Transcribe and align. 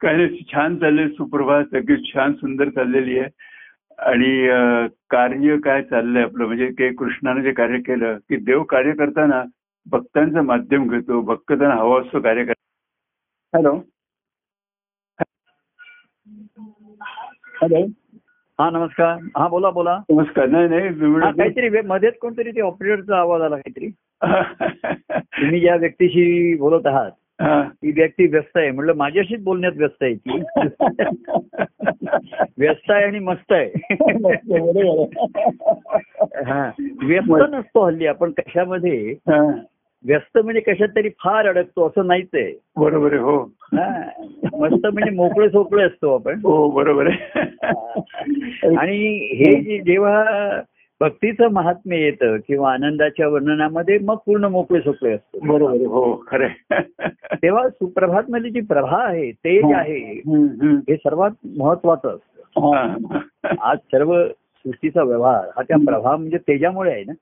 काय 0.00 0.16
नाही 0.16 0.44
छान 0.52 0.76
चाललंय 0.78 1.08
सुप्रभात. 1.08 1.64
सगळी 1.64 1.96
छान 2.14 2.32
सुंदर 2.32 2.68
चाललेली 2.68 3.18
आहे. 3.18 3.28
आणि 3.98 4.46
कार्य 5.10 5.56
काय 5.56 5.82
चाललंय 5.82 6.22
आपलं? 6.22 6.46
म्हणजे 6.46 6.70
ते 6.70 6.92
कृष्णाने 6.92 7.42
जे 7.42 7.52
कार्य 7.52 7.78
केलं 7.78 8.16
की 8.16 8.36
देव 8.36 8.62
कार्य 8.62 8.92
करताना 8.92 9.42
भक्तांचं 9.86 10.40
माध्यम 10.40 10.88
घेतो 10.88 11.20
भक्त 11.20 11.52
त्यांना 11.52 11.74
हवा 11.74 12.00
असतो 12.00 12.20
कार्य 12.20 12.44
कर 12.44 12.52
हॅलो. 13.54 13.80
हॅलो. 17.62 17.86
हा 18.58 18.70
नमस्कार. 18.70 19.18
हा 19.36 19.48
बोला 19.48 19.70
बोला. 19.70 19.98
नमस्कार. 20.10 20.46
नाही 20.46 20.68
नाही 20.68 20.88
काहीतरी 21.30 21.80
मध्येच 21.80 22.18
कोणतरी 22.18 22.50
ते 22.50 22.60
ऑपरेटरचा 22.60 23.18
आवाज 23.18 23.42
आला 23.42 23.56
काहीतरी. 23.56 23.88
तुम्ही 25.20 25.60
ज्या 25.60 25.76
व्यक्तीशी 25.76 26.56
बोलत 26.56 26.86
आहात 26.86 27.10
हा. 27.10 27.29
ती 27.42 27.90
व्यक्ती 27.92 28.26
व्यस्त 28.26 28.56
आहे. 28.56 28.70
म्हटलं 28.70 28.94
माझ्याशीच 28.94 29.42
बोलण्यात 29.44 29.72
व्यस्त 29.76 30.02
आहे 30.02 30.14
ती. 30.14 30.42
व्यस्त 32.58 32.90
आहे 32.90 33.04
आणि 33.04 33.18
मस्त 33.18 33.52
आहे. 33.52 33.68
हा 36.46 36.70
व्यस्त 37.04 37.32
नसतो 37.50 37.86
हल्ली 37.86 38.06
आपण 38.06 38.30
कशामध्ये. 38.30 39.14
व्यस्त 40.04 40.38
म्हणजे 40.38 40.60
कशात 40.60 40.88
तरी 40.96 41.08
फार 41.08 41.46
अडकतो 41.46 41.86
असं 41.86 42.06
नाहीच 42.06 42.28
आहे. 42.34 42.52
बरोबर 42.76 43.12
आहे 43.12 43.22
हो. 43.22 43.42
हा. 43.62 44.10
मस्त 44.58 44.86
म्हणजे 44.86 45.10
मोकळे 45.10 45.48
सोकळे 45.48 45.84
असतो 45.84 46.14
आपण. 46.14 46.34
हो 46.34 46.70
बरोबर 46.70 47.06
आहे. 47.06 47.40
आणि 48.76 49.16
हे 49.34 49.78
जेव्हा 49.78 50.24
भक्तीचं 51.00 51.48
महात्म्य 51.52 51.96
येतं 51.98 52.36
किंवा 52.48 52.72
आनंदाच्या 52.72 53.28
वर्णनामध्ये 53.28 53.98
मग 53.98 54.16
पूर्ण 54.26 54.44
मोकळे 54.44 54.80
सोकळे 54.80 55.12
असतो. 55.12 55.38
बरोबर 55.52 55.70
आहे. 55.70 55.84
हो 55.84 56.24
खरंय 56.26 56.80
तेव्हा 57.34 57.68
सुप्रभात 57.68 58.22
मध्ये 58.30 58.50
जी 58.50 58.60
प्रभा 58.60 59.02
आहे 59.08 59.30
तेज 59.32 59.64
आहे 59.74 59.98
हम्म, 60.26 60.46
हम्म. 60.60 60.76
हे 60.76 60.96
सर्वात 60.96 61.30
महत्वाचं 61.58 62.08
असतं. 62.08 62.60
हा. 62.74 63.18
आज 63.60 63.78
सर्व 63.78 64.14
सृष्टीचा 64.28 65.02
व्यवहार 65.02 65.48
हा 65.56 65.62
त्या 65.62 65.76
प्रभा 65.76 66.16
म्हणजे 66.16 66.38
तेजामुळे 66.38 66.92
आहे 66.92 67.04
ना. 67.04 67.12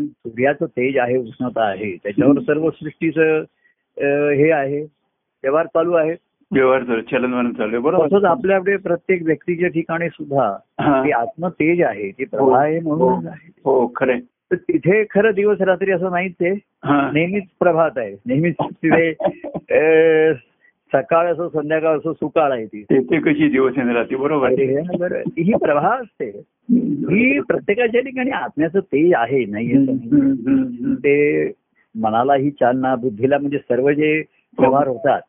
सूर्याचं 0.00 0.66
तेज 0.66 0.98
आहे 0.98 1.16
उष्णता 1.16 1.62
आहे 1.62 1.96
त्याच्यावर 1.96 2.40
सर्व 2.40 2.70
सृष्टीचं 2.70 3.42
हे 4.30 4.50
आहे 4.52 4.80
व्यवहार 5.42 5.66
चालू 5.66 5.92
आहे. 5.92 6.14
व्यवहार 6.54 6.82
चालू 6.84 7.00
चलनवलन 7.00 7.52
चालू 7.52 7.70
आहे 7.70 7.78
बरोबर? 7.78 8.06
तसंच 8.06 8.24
आपल्याकडे 8.24 8.76
प्रत्येक 8.76 9.22
व्यक्तीच्या 9.22 9.68
ठिकाणी 9.68 10.08
सुद्धा 10.08 10.56
हा. 10.80 11.04
ती 11.04 11.10
आत्मतेज 11.10 11.82
आहे 11.82 12.10
ती 12.10 12.24
प्रभा 12.24 12.62
आहे 12.62 12.80
म्हणून 12.80 13.26
आहे. 13.26 13.50
हो 13.64 13.92
खरंय. 13.96 14.20
तर 14.20 14.56
तिथे 14.56 15.04
खरं 15.10 15.30
दिवस 15.30 15.60
रात्री 15.60 15.90
असं 15.90 16.10
नाहीच 16.10 16.32
आहे. 16.40 16.52
हा. 16.84 17.10
नेहमीच 17.12 17.44
प्रभात 17.60 17.90
आहे. 17.96 18.16
नेहमीच 18.26 18.54
तिथे 18.60 19.12
सकाळ 20.92 21.32
असो 21.32 21.48
संध्याकाळ 21.48 21.96
असो 21.96 22.12
सुकाळ 22.12 22.52
आहे 22.52 22.66
ती. 22.66 22.82
ते 22.82 22.98
ते 23.00 23.18
कशी 23.18 23.48
दिवस 23.48 23.72
राहते 23.78 24.16
बरोबर. 24.16 24.48
ही 24.50 25.52
प्रभा 25.52 25.94
असते. 25.94 26.42
ही 26.72 27.40
प्रत्येकाच्या 27.40 28.00
ठिकाणी 28.00 28.30
आत्म्याचं 28.30 28.80
तेज 28.80 29.12
आहे 29.14 29.44
नाही. 29.44 29.84
ते 30.94 31.46
मनाला 31.94 32.34
ही 32.34 32.50
चालना 32.50 32.94
बुद्धीला 32.96 33.38
म्हणजे 33.38 33.58
सर्व 33.58 33.90
जे 33.90 34.22
व्यवहार 34.58 34.88
होतात 34.88 35.20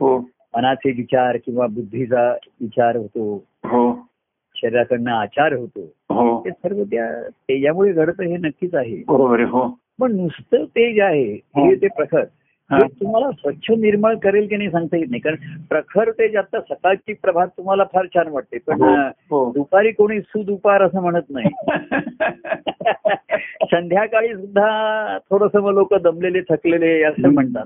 हो. 0.00 0.30
मनाचे 0.56 0.90
विचार 0.90 1.36
किंवा 1.36 1.66
बुद्धीचा 1.66 2.30
विचार 2.60 2.96
होतो 2.96 3.44
हो. 3.64 4.08
शरीराकडनं 4.54 5.10
आचार 5.10 5.52
होतो 5.52 5.92
हो. 6.10 6.40
ते 6.44 6.50
सर्व 6.50 6.82
त्या 6.82 7.22
तेजामुळे 7.28 7.92
घडतं 7.92 8.22
हे 8.22 8.36
नक्कीच 8.36 8.74
आहे. 8.74 9.02
बरोबर 9.08 9.40
हो. 9.40 9.78
पण 10.00 10.16
नुसतं 10.16 10.64
तेज 10.64 11.00
आहे 11.00 11.32
हे. 11.32 11.74
ते 11.74 11.86
प्रखर. 11.86 12.24
हा. 12.70 12.76
हे 12.76 12.82
तुम्हाला 12.88 13.30
स्वच्छ 13.30 13.70
निर्मळ 13.70 14.14
करेल 14.14 14.48
की 14.48 14.56
नाही 14.56 14.70
सांगता 14.70 14.96
येत 14.96 15.06
नाही 15.10 15.20
कारण 15.20 15.36
प्रखर 15.70 16.10
तेज 16.10 16.36
आता 16.36 16.60
सकाळची 16.60 17.12
प्रभात 17.12 17.48
तुम्हाला 17.48 17.84
फार 17.84 18.06
छान 18.06 18.28
वाटते 18.28 18.58
पण 18.58 18.82
हो, 18.82 18.94
हो. 19.30 19.52
दुपारी 19.52 19.92
कोणी 19.92 20.20
सुदुपार 20.20 20.82
असं 20.82 21.00
म्हणत 21.00 21.30
नाही. 21.30 21.48
संध्याकाळी 23.62 24.34
सुद्धा 24.34 25.18
थोडस 25.18 25.56
मग 25.56 25.72
लोक 25.72 25.94
दमलेले 25.94 26.40
थकलेले 26.40 27.02
असं 27.02 27.28
म्हणतात. 27.28 27.64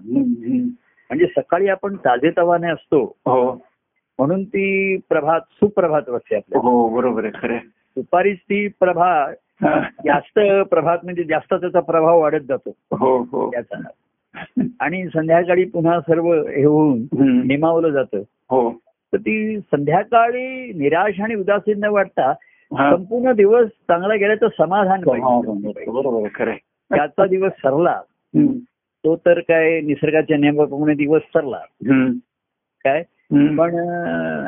म्हणजे 1.11 1.27
सकाळी 1.27 1.69
आपण 1.69 1.97
ताजेतवाने 1.97 2.71
असतो. 2.71 3.17
हो. 3.27 3.53
म्हणून 4.19 4.45
ती 4.45 4.97
प्रभात 4.97 5.41
सुप्रभात 5.41 6.03
असते 6.09 6.37
आपल्या. 6.37 6.61
हो 6.61 6.89
बरोबर 6.89 7.25
आहे 7.25 7.33
खरंय 7.43 7.59
दुपारीच 7.97 8.39
ती 8.39 8.69
प्रभा. 8.69 9.33
जास्त 10.05 10.39
प्रभात 10.71 10.99
म्हणजे 11.05 11.25
जास्त 11.25 11.55
त्याचा 11.55 11.81
प्रभाव 11.81 12.21
वाढत 12.21 12.41
जातो. 12.49 12.71
हो 12.97 13.23
हो. 13.23 13.51
त्याचा. 13.51 13.77
आणि 14.81 15.07
संध्याकाळी 15.07 15.65
पुन्हा 15.65 16.01
सर्व 16.01 16.33
हे 16.33 16.65
होऊन. 16.65 16.99
निमावलं 17.47 17.89
जातं. 17.89 18.19
हो. 18.51 18.71
तर 18.83 19.17
ती 19.17 19.61
संध्याकाळी 19.61 20.73
निराश 20.73 21.21
आणि 21.21 21.35
उदासीन 21.35 21.81
न 21.81 21.85
वाटता. 21.85 22.33
संपूर्ण 22.73 23.33
दिवस 23.33 23.67
चांगला 23.67 24.37
समाधान 24.37 25.01
पाहिजे. 25.01 25.91
बरोबर 25.91 26.21
आहे 26.21 26.29
खरंय 26.35 26.57
त्याचा 26.97 27.27
दिवस 27.27 27.53
सरला. 27.53 28.01
तो 29.05 29.17
तर 29.17 29.41
काय 29.41 29.81
निसर्गाच्या 29.81 30.37
नियमाप्रमाणे 30.37 30.95
दिवस 30.95 31.23
सरला. 31.23 31.59
काय. 32.85 33.03
पण 33.33 33.75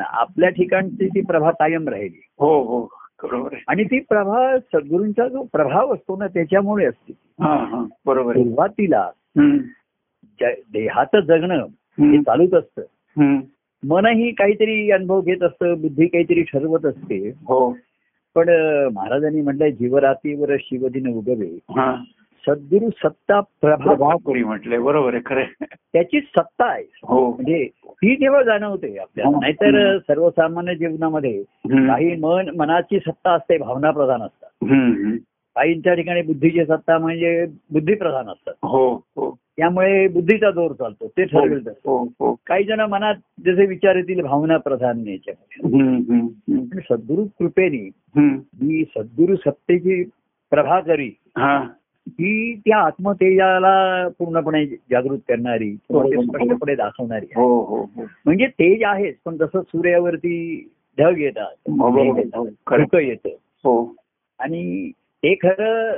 आपल्या 0.07 0.49
ठिकाणची 0.49 1.07
ती 1.07 1.21
प्रभा 1.21 1.51
कायम 1.51 1.87
राहिली. 1.89 2.21
हो 2.39 2.63
हो. 2.63 2.87
बरोबर 3.23 3.55
आणि 3.67 3.83
ती 3.83 3.99
प्रभा 3.99 4.57
सद्गुरूंचा 4.57 5.27
जो 5.27 5.43
प्रभाव 5.53 5.93
असतो 5.93 6.15
ना 6.17 6.27
त्याच्यामुळे 6.27 6.85
असते. 6.85 7.13
हा 7.39 7.55
हा. 7.55 7.85
बरोबर 8.05 8.33
सुरुवातीला 8.33 9.09
देहाचं 10.41 11.19
जगणं 11.19 11.65
हे. 11.99 12.21
चालूच 12.21 12.53
असतं. 12.53 13.39
मनही 13.87 14.31
काहीतरी 14.31 14.91
अनुभव 14.91 15.21
घेत 15.21 15.43
असतं 15.43 15.81
बुद्धी 15.81 16.05
काहीतरी 16.05 16.41
ठरवत 16.41 16.85
असते. 16.85 17.29
हो. 17.29 17.77
पण 18.35 18.49
महाराजांनी 18.93 19.41
म्हटलंय 19.41 19.71
जीवरातीवर 19.71 20.55
शिवदिन 20.59 21.07
उगवे. 21.07 21.57
सद्गुरु 22.47 22.89
सत्ता 22.89 23.39
प्रभा 23.39 23.75
प्रभापुरी 23.75 24.43
म्हटलंय? 24.43 24.79
बरोबर 24.79 25.13
आहे 25.13 25.23
खरंय. 25.25 25.65
त्याची 25.93 26.21
सत्ता 26.21 26.65
आहे. 26.65 26.83
हो. 27.03 27.33
म्हणजे 27.33 27.69
ही 27.85 28.15
जेव्हा 28.15 28.43
जाणवते 28.43 28.97
आपल्याला. 28.97 29.35
हो. 29.35 29.41
नाहीतर 29.41 29.97
सर्वसामान्य 29.97 30.75
जीवनामध्ये. 30.75 31.43
काही 31.87 32.15
मन 32.15 32.49
मनाची 32.57 32.99
सत्ता 32.99 33.31
असते 33.31 33.57
भावना 33.57 33.91
प्रधान 33.91 34.21
असतात. 34.21 34.49
काहींच्या 35.55 35.93
ठिकाणी 35.93 36.21
बुद्धीची 36.21 36.65
सत्ता 36.65 36.97
म्हणजे 36.97 37.45
बुद्धी 37.71 37.93
प्रधान 37.95 38.29
असतात. 38.29 38.53
हो 38.63 38.95
हो. 38.95 39.37
त्यामुळे 39.57 40.07
बुद्धीचा 40.07 40.51
जोर 40.51 40.71
चालतो 40.71 41.07
ते 41.07 41.23
ठरवेल 41.23 41.63
काही 42.47 42.63
जण 42.63 42.79
मनात 42.79 43.15
जसे 43.45 43.65
विचार 43.65 43.95
येतील 43.95 44.21
भावना 44.21 44.57
प्रधान 44.57 45.07
याच्यामध्ये 45.07 45.81
सद्गुरु 46.81 47.25
कृपेने. 47.25 47.89
ही 48.37 48.83
सद्गुरु 48.83 49.35
सत्तेची 49.35 50.03
प्रभा 50.49 50.79
करी. 50.79 51.11
हा 52.09 52.55
त्या 52.55 52.77
आत्मतेजाला 52.77 54.07
पूर्णपणे 54.07 54.65
जागृत 54.65 55.19
करणारी 55.27 55.69
किंवा 55.69 56.03
ते 56.03 56.15
बरोबर. 56.15 56.37
स्पष्टपणे 56.37 56.75
दाखवणारी. 56.75 57.25
हो 57.35 57.61
हो 57.63 57.83
हो. 57.95 58.05
म्हणजे 58.25 58.47
तेज 58.47 58.83
आहेच 58.83 59.15
पण 59.25 59.37
जसं 59.37 59.61
सूर्यावरती 59.61 60.67
ढग 60.99 61.17
येतात 61.17 61.69
येतं. 62.99 63.29
आणि 64.39 64.91
ते 64.91 65.35
खरं 65.35 65.95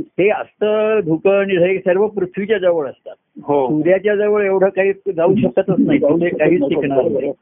ते 0.00 0.30
असतं 0.30 1.00
धुकं 1.04 1.40
आणि 1.40 1.56
ढग 1.56 1.78
सर्व 1.78 2.06
पृथ्वीच्या 2.06 2.58
जवळ 2.58 2.88
असतात. 2.88 3.14
हो. 3.44 3.66
सूर्याच्या 3.66 4.16
जवळ 4.16 4.42
एवढं 4.42 4.68
काही 4.68 4.92
जाऊ 5.16 5.34
शकतच 5.36 5.74
नाही. 5.78 5.98
तिथे 5.98 6.28
काहीच 6.28 6.62
टिकणार 6.62 7.02
नाही. 7.02 7.32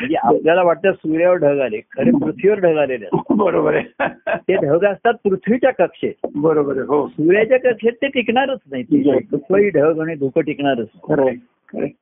म्हणजे 0.00 0.14
आपल्याला 0.22 0.62
वाटतं 0.62 0.92
सूर्यावर 0.92 1.36
ढग 1.36 1.60
आले. 1.60 1.78
खरे 1.78 2.10
पृथ्वीवर 2.10 2.58
ढग 2.58 2.76
आलेले 2.76 3.04
असतात. 3.04 3.36
बरोबर 3.36 3.74
आहे. 3.74 4.08
ते 4.36 4.54
ढग 4.54 4.84
असतात 4.84 5.14
पृथ्वीच्या 5.24 5.70
कक्षेत. 5.70 6.26
बरोबर 6.34 6.72
आहे. 6.72 6.86
हो. 6.86 7.08
सूर्याच्या 7.08 7.58
कक्षेत 7.58 7.92
ते 7.92 8.08
टिकणारच 8.08 8.58
नाही. 8.70 8.82
कुठलंही 9.20 9.68
ढग 9.68 10.00
आणि 10.00 10.14
धुकं 10.14 10.40
टिकणारच 10.40 10.88
नाही. 11.08 11.36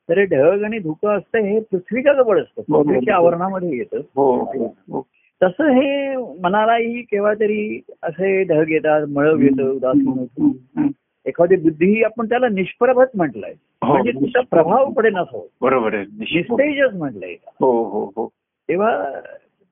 तर 0.09 0.19
हे 0.19 0.25
ढग 0.25 0.63
आणि 0.63 0.79
धुकं 0.79 1.09
असतं 1.09 1.39
हे 1.39 1.61
पृथ्वीच्या 1.61 2.13
जवळ 2.13 2.41
असतं. 2.41 2.63
पृथ्वीच्या 2.63 3.15
आवरणामध्ये 3.15 3.77
येतं. 3.77 3.97
हो 3.97 4.37
हो 4.37 4.75
हो. 4.93 5.07
तसं 5.45 5.65
हे 5.65 6.17
मनालाही 6.17 7.03
केव्हा 7.03 7.35
तरी 7.35 7.81
असे 8.03 8.43
ढग 8.43 8.71
येतात 8.71 9.07
मळव 9.09 9.39
येतं 9.41 9.71
उदासीन 9.71 10.09
होतं. 10.09 10.87
एखादी 11.27 11.57
बुद्धी 11.57 12.03
आपण 12.03 12.29
त्याला 12.29 12.49
निष्प्रभच 12.49 13.09
म्हटलंय. 13.15 13.53
हो. 13.83 13.93
म्हणजे 13.93 14.11
तिचा 14.11 14.41
प्रभाव 14.41 14.91
पडे 14.91 15.11
नसो. 15.11 15.51
बरोबर 15.61 15.95
आहे. 15.95 16.05
निस्तेजच 16.05 16.95
म्हटलंय. 16.95 17.35
हो 17.61 17.85
हो 17.85 18.05
हो. 18.17 18.29
तेव्हा 18.69 19.21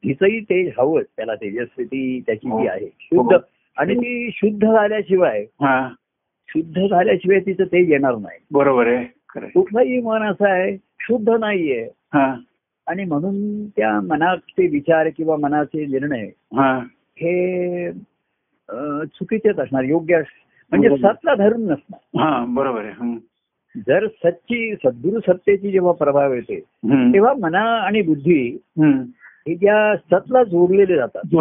तिचंही 0.05 0.41
तेज 0.41 0.73
हवंच 0.79 1.07
त्याला 1.17 1.35
तेजस्वी 1.35 2.21
त्याची 2.27 2.49
जी 2.49 2.67
आहे 2.67 2.89
शुद्ध. 3.01 3.33
हो. 3.33 3.39
आणि 3.77 3.95
ती 3.95 4.31
शुद्ध 4.33 4.67
झाल्याशिवाय 4.67 5.43
हा. 5.43 5.89
शुद्ध 6.49 6.87
झाल्याशिवाय 6.91 7.41
तिचं 7.41 7.65
तेज 7.65 7.93
येणार 7.93 8.15
नाही. 8.15 8.39
बरोबर 8.53 8.87
आहे. 8.87 9.23
कुठलंही 9.49 10.01
मन 10.01 10.23
असं 10.23 10.49
आहे 10.49 10.77
शुद्ध 11.01 11.31
नाहीये. 11.31 11.89
हा. 12.15 12.37
आणि 12.93 13.05
म्हणून 13.05 13.67
त्या 13.77 13.91
मनाचे 14.01 14.67
विचार 14.67 15.09
किंवा 15.17 15.37
मनाचे 15.37 15.87
निर्णय 15.87 16.27
हा 16.57 16.73
हे 17.21 17.91
चुकीचेच 19.09 19.59
असणार 19.59 19.85
योग्य 19.85 20.21
म्हणजे. 20.73 20.89
सतला 20.97 21.35
धरून 21.35 21.63
नसणार 21.63 22.19
हा 22.21 22.45
बरोबर 22.49 22.85
आहे. 22.85 23.15
जर 23.87 24.07
सच्ची 24.25 24.75
सद्गुरु 24.75 25.21
सत्तेची 25.21 25.71
जेव्हा 25.71 25.93
प्रभाव 25.93 26.33
येते. 26.35 26.59
तेव्हा 27.13 27.33
मना 27.41 27.63
आणि 27.77 28.03
बुद्धी. 28.03 28.59
हे 29.49 29.55
ज्या 29.55 29.95
सतला 29.97 30.43
जोडलेले 30.45 30.97
जातात 30.97 31.35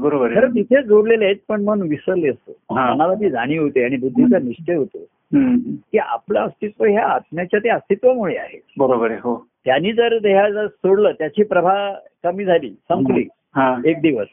बरोबर 0.00 0.34
खरं 0.34 0.54
तिथे 0.54 0.82
जोडलेले 0.82 1.24
आहेत 1.24 1.36
पण 1.48 1.64
मन 1.64 1.82
विसरले 1.82 2.28
असतं. 2.28 2.52
मनाला 2.74 3.14
ती 3.14 3.30
जाणीव 3.30 3.62
होते 3.62 3.84
आणि 3.84 3.96
बुद्धीचा 3.96 4.38
निश्चय 4.38 4.74
होतो. 4.74 5.04
की 5.92 5.98
आपलं 5.98 6.40
अस्तित्व 6.40 6.84
ह्या 6.84 7.06
आत्म्याच्या 7.06 7.60
त्या 7.60 7.74
अस्तित्वामुळे 7.74 8.36
आहे 8.36 8.60
बरोबर 8.78 9.10
आहे 9.10 9.20
हो 9.20 9.34
त्यांनी 9.64 9.92
जर 9.92 10.18
देहाला 10.18 10.68
सोडलं 10.68 11.12
त्याची 11.12 11.42
प्रभा 11.42 11.92
कमी 12.24 12.44
झाली 12.44 12.70
संपली. 12.70 13.26
हा. 13.56 13.74
एक 13.84 14.00
दिवस. 14.00 14.26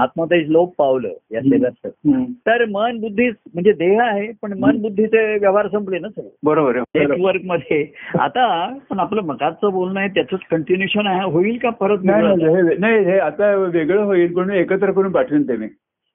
आत्मतेज 0.00 0.50
लोप 0.50 0.74
पावलं 0.78 1.08
या 1.32 1.40
शरीराचं 1.40 1.88
हम्म. 1.88 2.24
तर 2.24 2.64
मन 2.64 2.98
बुद्धी 3.00 3.28
म्हणजे 3.28 3.72
देह 3.72 4.02
आहे 4.02 4.32
पण 4.42 4.52
मन 4.58 4.80
बुद्धीचे 4.82 5.38
व्यवहार 5.38 5.68
संपले 5.68 5.98
ना 5.98 6.08
सगळे. 6.08 6.28
बरोबर 6.44 6.76
आहे. 6.76 6.98
नेटवर्कमध्ये 6.98 7.86
आता 8.18 8.72
पण 8.90 8.98
आपलं 8.98 9.22
मगाचं 9.22 9.72
बोलणं 9.72 10.00
आहे 10.00 10.08
त्याच 10.08 10.38
कंटिन्युएशन 10.50 11.06
आहे 11.06 11.30
होईल 11.30 11.58
का 11.58 11.70
परत 11.70 11.98
नाही 12.04 12.26
हे- 12.26 12.78
नाही 12.78 13.04
हे 13.04 13.18
आता 13.18 13.54
वेगळं 13.54 14.02
होईल 14.02 14.32
पण 14.34 14.50
एकत्र 14.50 14.92
करून 14.92 15.12
पाठवेन 15.12 15.42
ते 15.42 15.56
मी. 15.56 15.66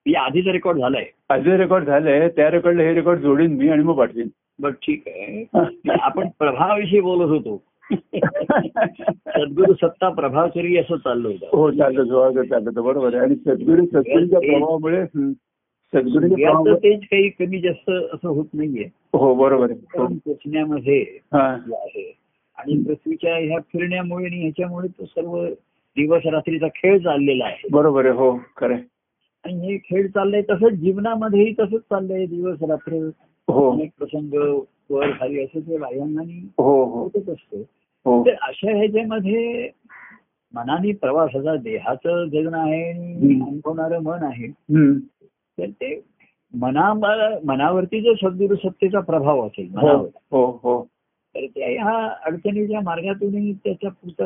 हे 0.10 0.16
आधीचा 0.16 0.52
रेकॉर्ड 0.52 0.78
झालाय. 0.78 1.06
आजचे 1.30 1.58
रेकॉर्ड 1.58 1.86
झालंय 1.86 2.28
त्या 2.30 2.50
रेकॉर्डला 2.52 2.84
हे 2.84 2.94
रेकॉर्ड 2.94 3.20
जोडीन 3.20 3.56
मी 3.56 3.70
आणि 3.70 3.84
मग 3.84 3.98
पाठवेन. 3.98 4.28
बरं 4.60 4.72
ठीक 4.72 5.04
आहे. 5.08 5.46
आपण 6.02 6.28
प्रभावाविषयी 6.40 7.00
बोलत 7.00 7.30
होतो. 7.30 7.62
सद्गुरु 7.94 9.74
सत्ता 9.74 10.10
प्रभावकरी 10.10 10.78
असं 10.78 10.96
चाललं 10.96 11.30
हो 11.52 11.72
चालतं 11.72 12.04
जोहाचं 12.04 12.44
चालतं 12.44 12.84
बरोबर 12.84 13.14
आहे. 13.14 13.24
आणि 13.24 13.36
सद्गुरू 13.36 13.86
सद्गुरूच्या 13.86 14.40
प्रभावामुळे 14.40 15.06
सद्गुरूच्या 15.94 16.76
तेच 16.76 17.02
काही 17.02 17.30
कमी 17.30 17.60
जास्त 17.60 17.90
असं 17.90 18.28
होत 18.30 18.46
नाहीये. 18.54 18.86
हो 19.14 19.34
बरोबर 19.36 19.72
आहे. 19.72 20.18
पोचण्यामध्ये 20.26 21.06
आहे. 21.32 22.18
आणि 22.58 22.84
पृथ्वीच्या 22.84 23.36
ह्या 23.36 23.60
फिरण्यामुळे 23.60 24.26
आणि 24.26 24.42
ह्याच्यामुळे 24.42 24.88
तो 24.88 25.06
सर्व 25.06 25.46
दिवस 25.98 26.22
रात्रीचा 26.26 26.68
खेळ 26.68 26.98
चाललेला 26.98 27.46
आहे. 27.46 27.68
बरोबर 27.72 28.06
आहे 28.06 28.14
हो 28.14 28.38
खरं. 28.58 28.76
आणि 29.46 29.72
हे 29.72 29.78
खेळ 29.78 30.08
चाललंय 30.08 30.42
तसंच 30.42 30.74
जीवनामध्येही 30.74 31.54
तसंच 31.54 31.82
चाललंय 31.82 32.26
दिवस 32.26 32.58
रात्र. 32.62 33.10
हो. 33.48 33.72
अनेक 33.72 33.90
प्रसंग 33.98 34.34
वर 34.90 35.12
खाली 35.20 35.44
असं 35.44 35.60
ते 35.60 35.78
बाह्यांनी 35.78 36.50
हो 36.58 36.84
हो. 36.86 37.04
होतच 37.04 37.30
असतो. 37.30 37.58
हो. 38.06 38.26
तर 38.26 38.32
अशा 38.42 38.78
ह्याच्यामध्ये 38.78 39.70
मनाने 40.54 40.92
प्रवासाचा 40.92 41.56
देहाचं 41.56 42.26
जगणं 42.26 42.58
आहे. 42.58 42.92
अनुभवणारं 43.42 44.00
मन 44.00 44.24
आहे. 44.24 44.48
तर 45.32 45.66
ते 45.66 46.02
मना 46.54 46.94
मनावरती 47.44 48.02
जो 48.02 48.14
सद्गुरु 48.14 48.56
सत्तेचा 48.56 49.00
प्रभाव 49.00 49.48
असेल 49.48 49.70
मनावर. 49.74 50.84
तर 51.36 51.46
ते 51.46 51.74
ह्या 51.74 52.16
अडचणीच्या 52.26 52.82
मार्गातूनही 52.82 53.54
त्याच्या 53.54 53.92
पुढचा 53.92 54.26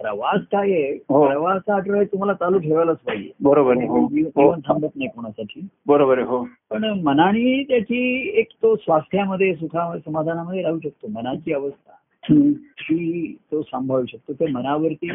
प्रवास 0.00 0.40
काय 0.40 0.72
आहे? 0.72 1.04
हो. 1.08 1.26
प्रवास 1.26 1.62
आठवड्यात 1.68 2.06
तुम्हाला 2.06 2.32
चालू 2.32 2.58
ठेवायलाच 2.58 2.96
पाहिजे. 2.96 3.30
बरोबर 3.42 3.74
हो. 3.74 4.08
जीव- 4.08 4.26
हो. 4.26 4.42
जीवन 4.42 4.60
थांबत 4.60 4.88
नाही 4.96 5.08
कोणासाठी. 5.08 5.66
बरोबर 5.86 6.18
आहे 6.18 6.26
हो. 6.26 6.48
पण 6.70 7.00
मनाने 7.00 7.62
त्याची 7.62 8.30
एक 8.34 8.46
तो 8.62 8.76
स्वास्थ्यामध्ये 8.76 9.54
सुखामध्ये 9.54 10.00
समाधानामध्ये 10.00 10.62
राहू 10.62 10.78
शकतो. 10.82 11.08
मनाची 11.08 11.52
अवस्था 11.52 11.92
हं. 12.22 12.52
ती 12.52 13.36
तो 13.52 13.62
सांभाळू 13.62 14.06
शकतो. 14.06 14.32
ते 14.32 14.46
मनावरती. 14.46 15.08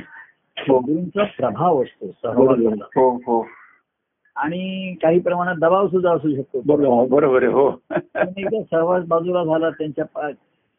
सद्गुरूंचा 0.58 1.24
प्रभाव 1.24 1.84
असतो 1.84 3.16
हो 3.16 3.48
आणि 4.36 4.94
काही 4.94 5.20
प्रमाणात 5.20 5.56
दबाव 5.56 5.88
सुद्धा 5.88 6.12
असू 6.12 6.36
शकतो. 6.36 6.62
बरोबर 6.66 7.08
बरोबर 7.08 7.44
आहे 7.44 7.52
हो. 7.52 7.72
सहवास 8.72 9.04
बाजूला 9.08 9.44
झाला 9.44 9.70
त्यांच्या 9.70 10.06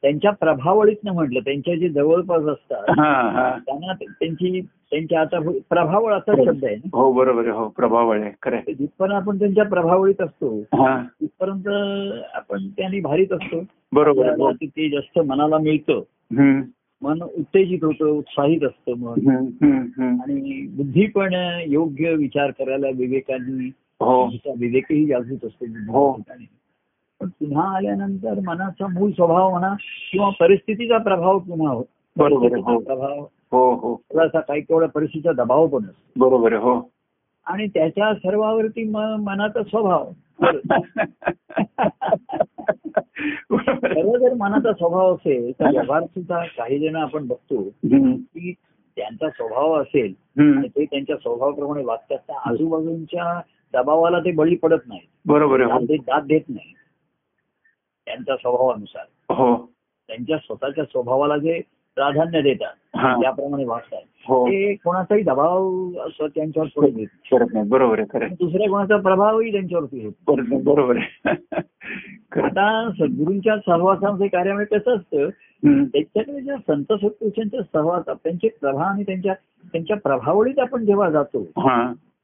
त्यांच्या 0.03 0.31
प्रभावळीतनं 0.31 1.13
म्हटलं 1.13 1.41
त्यांच्या 1.41 1.75
जे 1.75 1.89
जवळपास 1.89 2.43
असतात 2.43 2.85
हा 2.91 3.31
हा. 3.31 3.59
त्यांना 3.67 3.93
त्यांची 3.93 4.61
त्यांच्या 4.61 5.21
आता 5.21 5.39
प्रभावळ 5.69 6.13
असा 6.13 6.33
शब्द 6.45 6.65
आहे 6.65 6.77
ना? 6.77 6.89
हो 6.93 7.13
बरोबर 7.13 7.43
आहे. 7.43 7.51
हो 7.51 7.69
प्रभाव 7.69 8.11
आहे. 8.11 8.31
खरं 8.43 8.59
जिथपर्यंत 8.69 9.23
आपण 9.23 9.39
त्यांच्या 9.39 9.65
प्रभावळीत 9.65 10.23
असतो 10.23 10.61
हा. 10.61 11.03
तिथपर्यंत 11.21 11.69
आपण 12.35 12.69
त्यांनी 12.69 13.01
भारीत 13.01 13.33
असतो. 13.33 13.65
बरोबर 13.93 14.29
हो. 14.29 14.53
ते 14.53 14.89
जास्त 14.89 15.19
मनाला 15.19 15.59
मिळतं 15.59 16.03
हं. 16.39 16.61
मन 17.03 17.23
उत्तेजित 17.23 17.85
होतं 17.85 18.05
उत्साहित 18.05 18.65
असतं 18.65 18.93
मन. 18.99 19.31
हं, 19.31 19.47
हं, 19.63 19.79
हं. 19.79 20.09
आणि 20.09 20.67
बुद्धी 20.77 21.07
पण 21.07 21.59
योग्य 21.67 22.15
विचार 22.15 22.51
करायला 22.51 22.87
विवेकाने 22.89 23.67
हो. 24.01 24.27
विवेकही 24.57 25.07
जागृत 25.07 25.45
असतो. 25.45 25.93
हो. 25.93 26.21
पण 27.21 27.29
पुन्हा 27.31 27.63
आल्यानंतर 27.77 28.39
मनाचा 28.47 28.87
मूळ 28.89 29.11
स्वभाव 29.11 29.51
म्हणा 29.51 29.75
किंवा 30.13 30.29
परिस्थितीचा 30.41 30.99
प्रभाव 30.99 31.39
पुन्हा 31.39 31.73
हो 31.73 31.83
बरोबर 32.17 32.57
हो. 32.59 32.79
प्रभाव 32.81 33.21
हो 33.53 33.71
हो 33.75 33.95
थोडासा 34.13 34.41
काही 34.41 34.61
केवढा 34.61 34.87
परिस्थितीचा 34.87 35.33
दबाव 35.35 35.67
पण 35.67 35.85
असतो 35.85 36.21
बरोबर 36.21 36.55
हो 36.57 36.81
आणि 37.47 37.67
त्याच्या 37.67 38.13
सर्वावरती 38.15 38.85
मनाचा 38.89 39.63
स्वभाव. 39.63 40.11
खरं 43.53 44.19
जर 44.19 44.35
मनाचा 44.35 44.73
स्वभाव 44.73 45.15
असेल 45.15 45.51
तर 45.53 45.71
व्यवहार 45.71 46.03
सुद्धा 46.05 46.43
काही 46.57 46.79
जण 46.79 46.97
आपण 46.97 47.27
बघतो 47.27 47.63
की 47.63 48.53
त्यांचा 48.53 49.29
स्वभाव 49.29 49.73
असेल. 49.81 50.13
आणि 50.41 50.69
ते 50.69 50.85
त्यांच्या 50.85 51.17
स्वभावाप्रमाणे 51.17 51.85
वागतात 51.85 52.19
तर 52.29 52.51
आजूबाजूंच्या 52.51 53.41
दबावाला 53.75 54.19
ते 54.21 54.31
बळी 54.33 54.57
पडत 54.57 54.87
नाही 54.89 55.01
बरोबर 55.27 55.67
दाद 55.67 55.91
हो. 55.91 55.97
दाद 55.97 56.27
देत 56.27 56.49
नाही 56.49 56.73
त्यांच्या 58.11 58.37
स्वभावानुसार 58.37 59.35
हो 59.35 59.55
त्यांच्या 60.09 60.39
स्वतःच्या 60.39 60.85
स्वभावाला 60.85 61.37
जे 61.37 61.61
प्राधान्य 61.97 62.41
देतात. 62.43 62.73
त्याप्रमाणे 63.21 63.65
वागतात 63.65 64.01
हो 64.29 64.47
ते 64.47 64.75
कोणाचाही 64.75 65.23
दबाव 65.23 65.91
असं 66.07 66.27
त्यांच्यावर 66.27 66.89
देत 66.91 67.35
नाही. 67.35 67.69
बरोबर 67.69 67.99
आहे. 67.99 68.27
दुसऱ्या 68.29 68.69
कोणाचा 68.71 68.97
प्रभावही 68.97 69.53
त्यांच्यावरती 69.53 70.05
होतो 70.07 70.35
बरोबर 70.63 70.97
आहे. 70.97 71.27
आता 72.43 72.91
सद्गुरूंच्या 72.91 73.57
सहवासामध्ये 73.57 74.29
कार्यामध्ये 74.29 74.79
कसं 74.79 74.97
असतं. 74.97 75.29
त्यांच्याकडे 75.65 76.41
ज्या 76.41 76.57
संत 76.57 76.93
सत्पुरुषांच्या 76.93 77.61
सहवासात 77.73 78.17
त्यांचे 78.17 78.49
प्रभा 78.49 78.85
आणि 78.85 79.03
त्यांच्या 79.03 79.35
त्यांच्या 79.73 79.97
प्रभावळीत 79.97 80.59
आपण 80.59 80.85
जेव्हा 80.85 81.11
जातो 81.11 81.47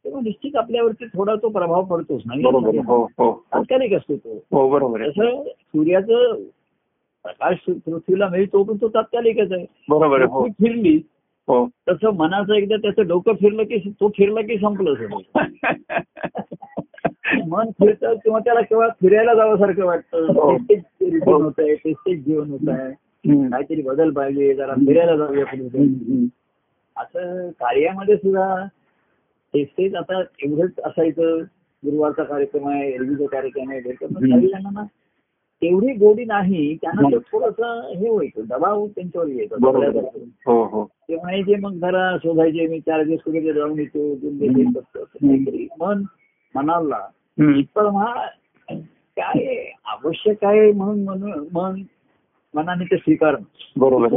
तेव्हा 0.06 0.20
निश्चित 0.24 0.56
आपल्यावरती 0.56 1.04
थोडा 1.04 1.34
तो 1.34 1.48
प्रभाव 1.48 1.84
पडतोच 1.84 2.22
आहे. 2.30 2.78
हो 2.78 3.04
हो 3.04 3.44
तात्कालिक 3.54 3.92
असतो 3.92 4.16
तो. 4.16 4.44
हो 4.52 4.70
बरोबर 4.70 5.08
जसं 5.08 5.46
सूर्याचं 5.46 6.42
प्रकाश 7.22 7.56
पृथ्वीला 7.66 8.28
मिळतो 8.28 8.62
पण 8.62 8.76
तो 8.80 8.88
तात्कालिकच 8.88 9.52
आहे. 9.52 9.66
बरोबर 9.88 10.22
हो. 10.22 10.46
फिरली 10.46 11.00
हो. 11.48 11.68
तसं 11.88 12.10
मनाचं 12.10 12.54
एकदा 12.54 12.76
त्याचं 12.76 13.06
डोकं 13.06 13.32
फिरलं 13.32 13.62
की 13.62 13.92
तो 14.00 14.08
फिरला 14.08 14.40
की 14.40 14.58
संपलं 14.58 14.94
सगळं. 14.94 15.34
मन 17.48 17.70
फिरतं 17.70 18.14
किंवा 18.14 18.38
त्याला 18.38 18.60
केव्हा 18.60 18.88
फिरायला 18.88 19.34
जावंसारखं 19.34 19.84
वाटतं. 19.84 20.18
हो. 20.18 20.56
रिटर्न 20.56 21.32
होत 21.32 21.52
आहे 21.58 21.74
तेच 21.74 22.24
जीवन 22.24 22.50
होत 22.50 22.68
आहे. 22.68 23.06
हं. 23.30 23.50
काहीतरी 23.50 23.82
बदल 23.82 24.10
पाहिजे 24.10 24.54
जरा 24.54 24.74
फिरायला 24.74 25.16
जाऊया 25.16 25.44
हं, 25.48 25.86
हं. 25.86 26.26
असं 26.96 27.48
कार्यामध्ये 27.48 28.16
सुद्धा 28.16 28.66
तेच 29.56 29.68
तेच 29.68 29.94
आता 29.94 30.22
एवढंच 30.42 30.70
असायचं 30.84 31.42
गुरुवारचा 31.82 32.22
कार्यक्रम 32.22 32.68
आहे 32.68 32.92
एरवीचा 32.92 33.26
कार्यक्रम 33.26 33.70
आहे. 33.70 33.80
काही 33.80 34.48
जणांना 34.48 34.84
तेवढी 35.62 35.92
गोडी 35.92 36.24
नाही 36.24 36.76
त्यांना 36.76 37.08
ते 37.08 37.16
थोडस 37.18 37.60
हे 37.96 38.10
व्हायचं 38.10 38.42
दबाव 38.48 38.86
त्यांच्यावर 38.86 39.28
यायचा. 39.28 39.56
हो 40.46 40.64
हो. 40.64 40.84
ते 40.84 41.16
म्हणायचे 41.16 41.56
मग 41.56 41.72
जरा 41.72 42.16
शोधायचे 42.16 42.66
मी 42.66 42.80
चार 42.80 43.02
दिवस 43.02 43.20
कुठे 43.20 43.52
जाऊन 43.52 43.78
येतो. 43.78 44.14
काहीतरी 44.14 45.68
मन 45.80 46.02
मनाला. 46.54 47.08
हं. 47.40 47.62
पण 47.74 47.86
हा 47.86 48.26
काय 49.16 49.70
आवश्यक 49.84 50.44
आहे 50.44 50.72
म्हणून 50.72 51.04
मन 51.04 51.44
मन 51.52 51.82
मनाने 52.54 52.84
ते 52.84 52.96
स्वीकारणं. 52.96 53.42
बरोबर 53.76 54.08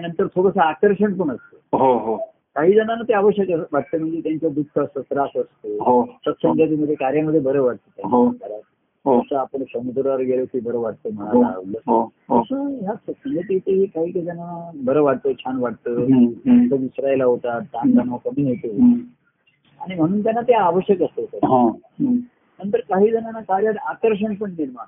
नंतर 0.00 0.26
थोडंसं 0.26 0.60
आकर्षण 0.60 1.14
पण 1.14 1.30
असतं. 1.30 1.76
हो 1.76 1.98
हो. 1.98 2.35
काही 2.56 2.72
जणांना 2.72 3.02
ते 3.08 3.12
आवश्यक 3.12 3.50
वाटतं 3.72 3.98
म्हणजे 3.98 4.20
त्यांचं 4.20 4.48
दुःख 4.52 4.78
असतं 4.78 5.00
त्रास 5.00 5.28
असतो. 5.36 5.68
हो. 5.68 6.04
सत्संगतीमध्ये 6.06 6.94
कार्यामध्ये 6.94 7.40
बरं 7.40 7.62
वाटतं 7.62 8.08
हो. 8.08 8.26
हो. 9.04 9.20
जसं 9.20 9.36
आपण 9.36 9.62
समुद्रावर 9.62 10.20
गेलो 10.20 10.44
की 10.44 10.60
बरं 10.60 10.78
वाटतं 10.78 11.08
हो. 11.86 12.02
असं 12.40 12.80
ह्या 12.80 12.94
सत्संगतीतही 12.94 13.86
काही 13.86 14.10
काही 14.10 14.24
जणांना 14.24 14.70
बरं 14.74 15.02
वाटतं 15.02 15.32
छान 15.32 15.56
वाटतं. 15.56 15.90
विसरायला 16.76 17.24
होतात 17.24 17.60
ताणतणाव 17.60 18.16
कमी 18.16 18.48
होतो. 18.48 18.68
आणि 19.80 19.94
म्हणून 19.94 20.22
त्यांना 20.22 20.40
ते 20.40 20.52
आवश्यक 20.54 21.02
असतं. 21.02 21.22
नंतर 22.64 22.80
काही 22.80 23.10
जणांना 23.10 23.40
कार्यात 23.40 23.74
आकर्षण 23.86 24.34
पण 24.34 24.50
निर्माण 24.50 24.86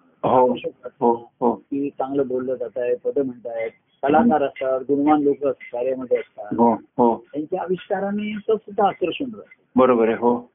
हो. 1.01 1.53
की 1.71 1.91
चांगलं 1.91 2.29
बोललं 2.29 2.55
जात 2.55 2.79
आहे 2.79 2.95
पद 2.95 3.19
म्हणतायत. 3.19 3.71
कलाकार 4.03 4.43
असतात 4.43 4.81
गुणवान 4.81 5.23
लोक 5.23 5.47
कार्यामध्ये 5.47 6.19
असतात. 6.19 6.55
हो 6.59 6.73
हो. 6.99 7.25
त्यांच्या 7.33 7.61
आविष्काराने 7.61 8.33
सुद्धा 8.49 8.87
आकर्षण 8.89 9.25
राहतं 9.25 9.63
बरोबर 9.77 10.09
आहे 10.09 10.17
हो. 10.17 10.51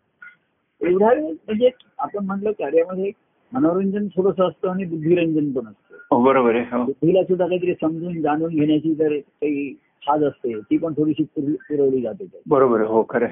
एवढा 0.81 1.13
वेळ 1.13 1.23
म्हणजे 1.23 1.69
आपण 1.97 2.25
म्हटलं 2.25 2.51
कार्यामध्ये 2.51 3.11
मनोरंजन 3.51 4.07
थोडस 4.07 4.39
असतं 4.41 4.69
आणि 4.69 4.85
बुद्धिरंजन 4.85 5.51
पण 5.51 5.67
असतं. 5.67 5.95
हो 6.11 6.23
बरोबर 6.23 6.55
आहे 6.55 6.83
बुद्धीला 6.83 7.23
सुद्धा 7.23 7.45
काहीतरी 7.47 7.73
समजून 7.73 8.21
जाणून 8.21 8.55
घेण्याची 8.55 8.93
जर 8.95 9.17
काही 9.17 9.73
खाज 10.07 10.23
असते 10.23 10.59
ती 10.61 10.77
पण 10.77 10.93
थोडीशी 10.93 11.23
पुर- 11.23 11.55
पुरवली 11.69 12.01
जाते. 12.01 12.25
बरोबर 12.47 12.81
हो 12.81 13.05
खरं 13.09 13.27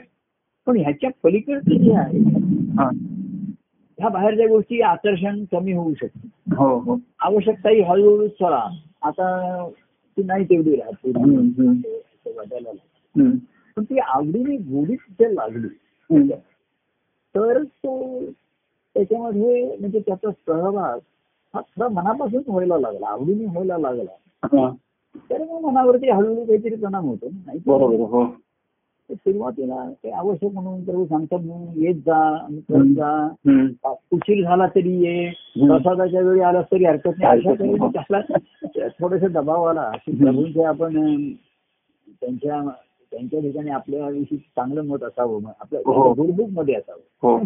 पण 0.67 0.77
ह्याच्या 0.77 1.09
पलीकडचं 1.23 1.77
जे 1.77 1.95
आहे. 1.95 2.19
ह्या 3.99 4.09
बाहेरच्या 4.09 4.47
गोष्टी 4.47 4.81
आकर्षण 4.81 5.43
कमी 5.51 5.71
होऊ 5.73 5.93
शकते 5.93 6.29
हो 6.55 6.77
हो. 6.79 6.97
आवश्यकता 7.19 7.69
ही 7.69 7.81
हळूहळू 7.81 8.27
चला 8.27 8.67
आता 9.01 9.25
ती 10.17 10.23
नाही 10.23 10.43
तेवढी 10.43 10.75
राहत. 10.75 11.07
वाटायला 12.35 12.69
पण 13.77 13.83
ती 13.83 13.99
आवडीने 13.99 14.57
गोडी 14.57 14.95
तिथे 14.95 15.35
लागली. 15.35 15.67
तर 17.35 17.63
तो 17.63 18.21
त्याच्यामध्ये 18.95 19.77
म्हणजे 19.79 19.99
त्याचा 19.99 20.31
सहभाग 20.31 20.99
हा 21.53 21.61
खरा 21.61 21.87
मनापासून 21.87 22.41
व्हायला 22.47 22.77
लागला. 22.79 23.07
आवडीने 23.07 23.45
व्हायला 23.45 23.77
लागला. 23.77 24.11
हा. 24.43 24.71
तर 25.29 25.43
मग 25.43 25.61
मनावरती 25.61 26.09
हळूहळू 26.09 26.45
काहीतरी 26.45 26.75
परिणाम 26.75 27.05
होतो. 27.05 27.29
नाही 27.45 27.59
सुरुवातीला 29.15 29.91
ते 30.03 30.11
आवश्यक 30.11 30.53
म्हणून 30.53 30.83
प्रभू 30.83 31.05
सांगतात 31.05 31.39
म्हणून 31.39 31.83
येत 31.83 31.95
जा 31.95 32.47
करत 32.69 32.95
जा. 32.95 33.93
उशीर 34.11 34.43
झाला 34.43 34.65
तरी 34.67 35.03
ये 35.03 35.29
प्रसादाच्या 35.67 36.21
वेळी 36.21 36.41
आलास 36.41 36.65
तरी 36.71 36.85
हरकत 36.85 37.09
नाही. 37.17 37.47
अशा 37.47 37.87
त्याला 37.87 38.37
थोडेसे 38.87 39.27
दबाव 39.27 39.63
आला. 39.63 39.91
की 40.05 40.23
प्रभूंचे 40.23 40.63
आपण 40.63 40.93
त्यांच्या 42.21 42.69
त्यांच्या 43.11 43.39
ठिकाणी 43.39 43.69
आपल्या 43.69 44.07
विषयी 44.07 44.37
चांगलं 44.37 44.81
मत 44.81 45.03
असावं. 45.03 45.39
हो. 45.41 45.51
आपल्या 45.59 46.13
गुडबुकमध्ये 46.17 46.75
असावं. 46.75 46.99
हो. 47.21 47.37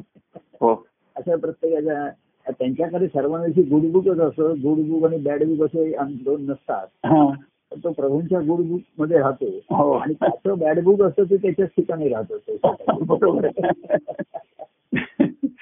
हो. 0.62 0.86
अशा 1.15 1.36
प्रत्येकाच्या 1.36 2.10
त्यांच्याकडे 2.51 3.07
सर्वांविषयी 3.07 3.63
गुडबुकच 3.63 4.19
असं 4.19 4.43
गुडबुक 4.50 5.05
आणि 5.05 5.17
बॅड 5.17 5.43
बुक 5.43 5.65
असे 5.65 5.95
दोन 6.24 6.45
नसतात. 6.45 6.88
हा. 7.05 7.34
तो 7.84 7.91
प्रभूंच्या 7.91 8.39
गुडबुकमध्ये 8.39 9.17
राहतो 9.17 9.46
हो 9.70 9.91
आणि 9.91 10.13
त्याचं 10.13 10.58
बॅड 10.60 10.79
बुक 10.84 11.01
असतं 11.01 11.24
ते 11.24 11.38
त्याच्याच 11.38 11.70
ठिकाणी 11.70 12.10
राहतो 12.10 12.38
बरोबर. 13.05 13.48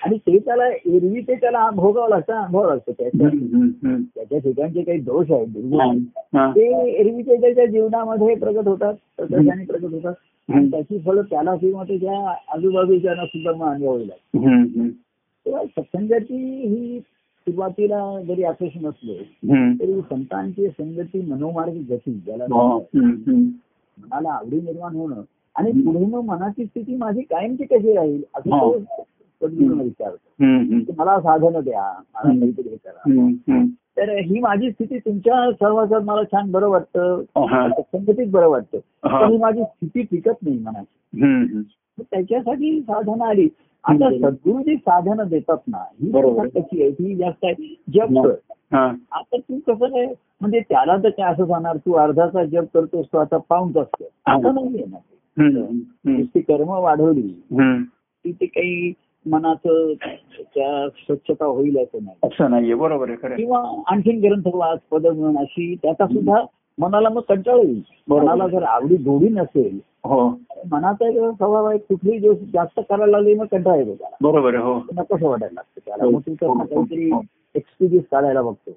आणि 0.03 0.17
ते 0.17 0.37
त्याला 0.37 0.67
एरवी 0.67 1.21
ते 1.21 1.35
त्याला 1.35 1.69
भोगावं 1.69 2.09
लागतं 2.09 2.33
अनुभव 2.33 2.67
लागतो 2.69 2.91
त्याच्या. 2.91 3.29
त्याच्या 4.15 4.39
ठिकाणचे 4.39 4.81
काही 4.81 4.99
दोष 4.99 5.31
आहेत 5.31 5.47
दुर्गुण. 5.47 5.99
हा. 6.35 6.49
ते 6.51 6.65
एरवी 6.91 7.21
ते 7.21 7.35
त्याच्या 7.41 7.65
जीवनामध्ये 7.65 8.35
प्रगट 8.35 8.67
होतात 8.67 8.93
प्रकर्षाने 9.17 9.65
प्रगट 9.65 9.93
होतात 9.93 10.13
आणि 10.49 10.69
त्याची 10.71 10.99
फळं 10.99 11.21
त्याला 11.21 11.55
किंवा 11.55 11.83
त्याच्या 11.83 12.33
आजूबाजूच्या 12.53 13.15
सुद्धा 13.15 13.51
मग 13.51 13.67
अनुभवावी 13.67 14.03
हम्म, 14.37 14.87
तेव्हा 15.45 15.63
सत्संगाची 15.65 16.35
ही 16.67 16.99
सुरुवातीला 17.47 17.97
जरी 18.27 18.43
आकर्षण 18.43 18.85
असले. 18.85 19.17
तरी 19.79 19.99
संतांची 20.01 20.67
संगती 20.67 21.21
मनोमार्ग 21.21 21.73
गती 21.89 22.13
ज्याला 22.13 22.43
हो. 22.43 22.77
मनाला 22.95 24.29
आवडी 24.29 24.61
निर्माण 24.61 24.95
होणं 24.95 25.21
आणि 25.55 25.71
पुढे 25.71 26.05
मग 26.05 26.23
मनाची 26.25 26.65
स्थिती 26.65 26.95
माझी 26.95 27.21
कायमची 27.21 27.63
कशी 27.63 27.93
राहील 27.93 28.21
असं 28.35 28.55
हो. 28.55 28.71
विचारतो. 29.41 30.15
की 30.85 30.91
मला 30.97 31.19
साधनं 31.19 31.59
द्या 31.63 31.81
मला. 31.81 32.39
काहीतरी 32.39 32.69
हे 32.69 32.75
करा. 32.75 33.63
तर 33.97 34.09
ही 34.17 34.39
माझी 34.39 34.71
स्थिती 34.71 34.97
तुमच्या 34.97 35.51
सहवासात 35.59 36.01
मला 36.01 36.23
छान 36.23 36.51
बरं 36.51 36.67
वाटतं 36.67 37.21
हा. 37.37 37.67
संगतीत 37.81 38.27
बरं 38.27 38.47
वाटतं 38.47 38.79
हा. 39.05 39.19
पण 39.21 39.31
ही 39.31 39.37
माझी 39.37 39.63
स्थिती 39.63 40.01
टिकत 40.01 40.43
नाही 40.43 40.57
मनाची 40.57 41.61
त्याच्यासाठी 42.01 42.79
साधनं 42.81 43.25
आली 43.25 43.47
आता. 43.83 44.09
सद्गुरू 44.09 44.61
जी 44.61 44.75
साधनं 44.75 45.27
देतात 45.27 45.57
ना 45.67 45.77
ही 45.77 46.11
कशी 46.49 46.81
आहे? 46.81 46.91
ती 46.91 47.15
जास्त 47.15 47.45
आहे. 47.45 47.83
जप 47.93 48.27
कर. 48.27 48.87
आता 49.11 49.37
तू 49.37 49.59
कसं 49.67 49.97
आहे? 49.97 50.05
म्हणजे 50.41 50.59
त्याला 50.59 50.97
तर 50.97 51.09
काय 51.09 51.33
असं 51.33 51.45
सांगणार? 51.45 51.77
तू 51.77 51.93
अर्धाचा 51.93 52.45
जप 52.45 52.63
करतोस 52.73 53.05
तो 53.13 53.17
आता 53.17 53.37
पाऊंच 53.37 53.77
असतो. 53.77 54.03
आता 54.25 54.51
नाही 54.51 54.69
ना. 54.69 54.97
हम्म. 55.43 55.79
नुसती 56.05 56.41
कर्म 56.41 56.69
वाढवली. 56.69 57.43
हम्म. 57.51 57.83
की 58.23 58.31
ते 58.31 58.45
काही 58.45 58.93
मनाचं 59.31 59.93
त्या 60.41 60.89
स्वच्छता 60.89 61.45
होईल 61.45 61.77
असं 61.77 62.03
नाही. 62.03 62.17
असं 62.23 62.51
नाहीये. 62.51 62.73
बरोबर 62.73 63.09
आहे. 63.09 63.35
किंवा 63.35 63.81
आणखीन 63.87 64.19
ग्रंथ 64.23 64.53
वाच 64.53 64.79
पद 64.91 65.07
अशी 65.39 65.75
त्याचा 65.75 66.07
सुद्धा 66.07 66.45
मनाला 66.77 67.09
मग 67.09 67.21
कंटाळ 67.21 67.57
येईल. 67.57 67.81
मनाला 68.07 68.47
जर 68.47 68.63
आवडी 68.63 68.95
गोडी 68.97 69.27
नसेल 69.29 69.79
हो 70.03 70.27
मनाचा 70.71 71.07
एक 71.09 71.17
स्वभाव 71.17 71.65
आहे 71.65 71.77
कुठली 71.79 72.17
गोष्ट 72.17 72.41
जास्त 72.53 72.79
करायला 72.79 73.05
लागली 73.07 73.33
मग 73.33 73.45
कंटाळ 73.45 73.77
येतो 73.77 73.93
त्याला 73.95 74.15
बरोबर 74.21 74.55
हो 74.55 74.73
नकोसं 74.93 75.27
वाटायला 75.27 75.53
लागतं 75.53 75.79
त्याला 75.85 76.03
हो. 76.03 76.09
मग 76.11 76.65
काहीतरी. 76.65 77.11
एक्सपिरियन्स 77.55 78.05
काढायला 78.11 78.41
बघतो. 78.41 78.71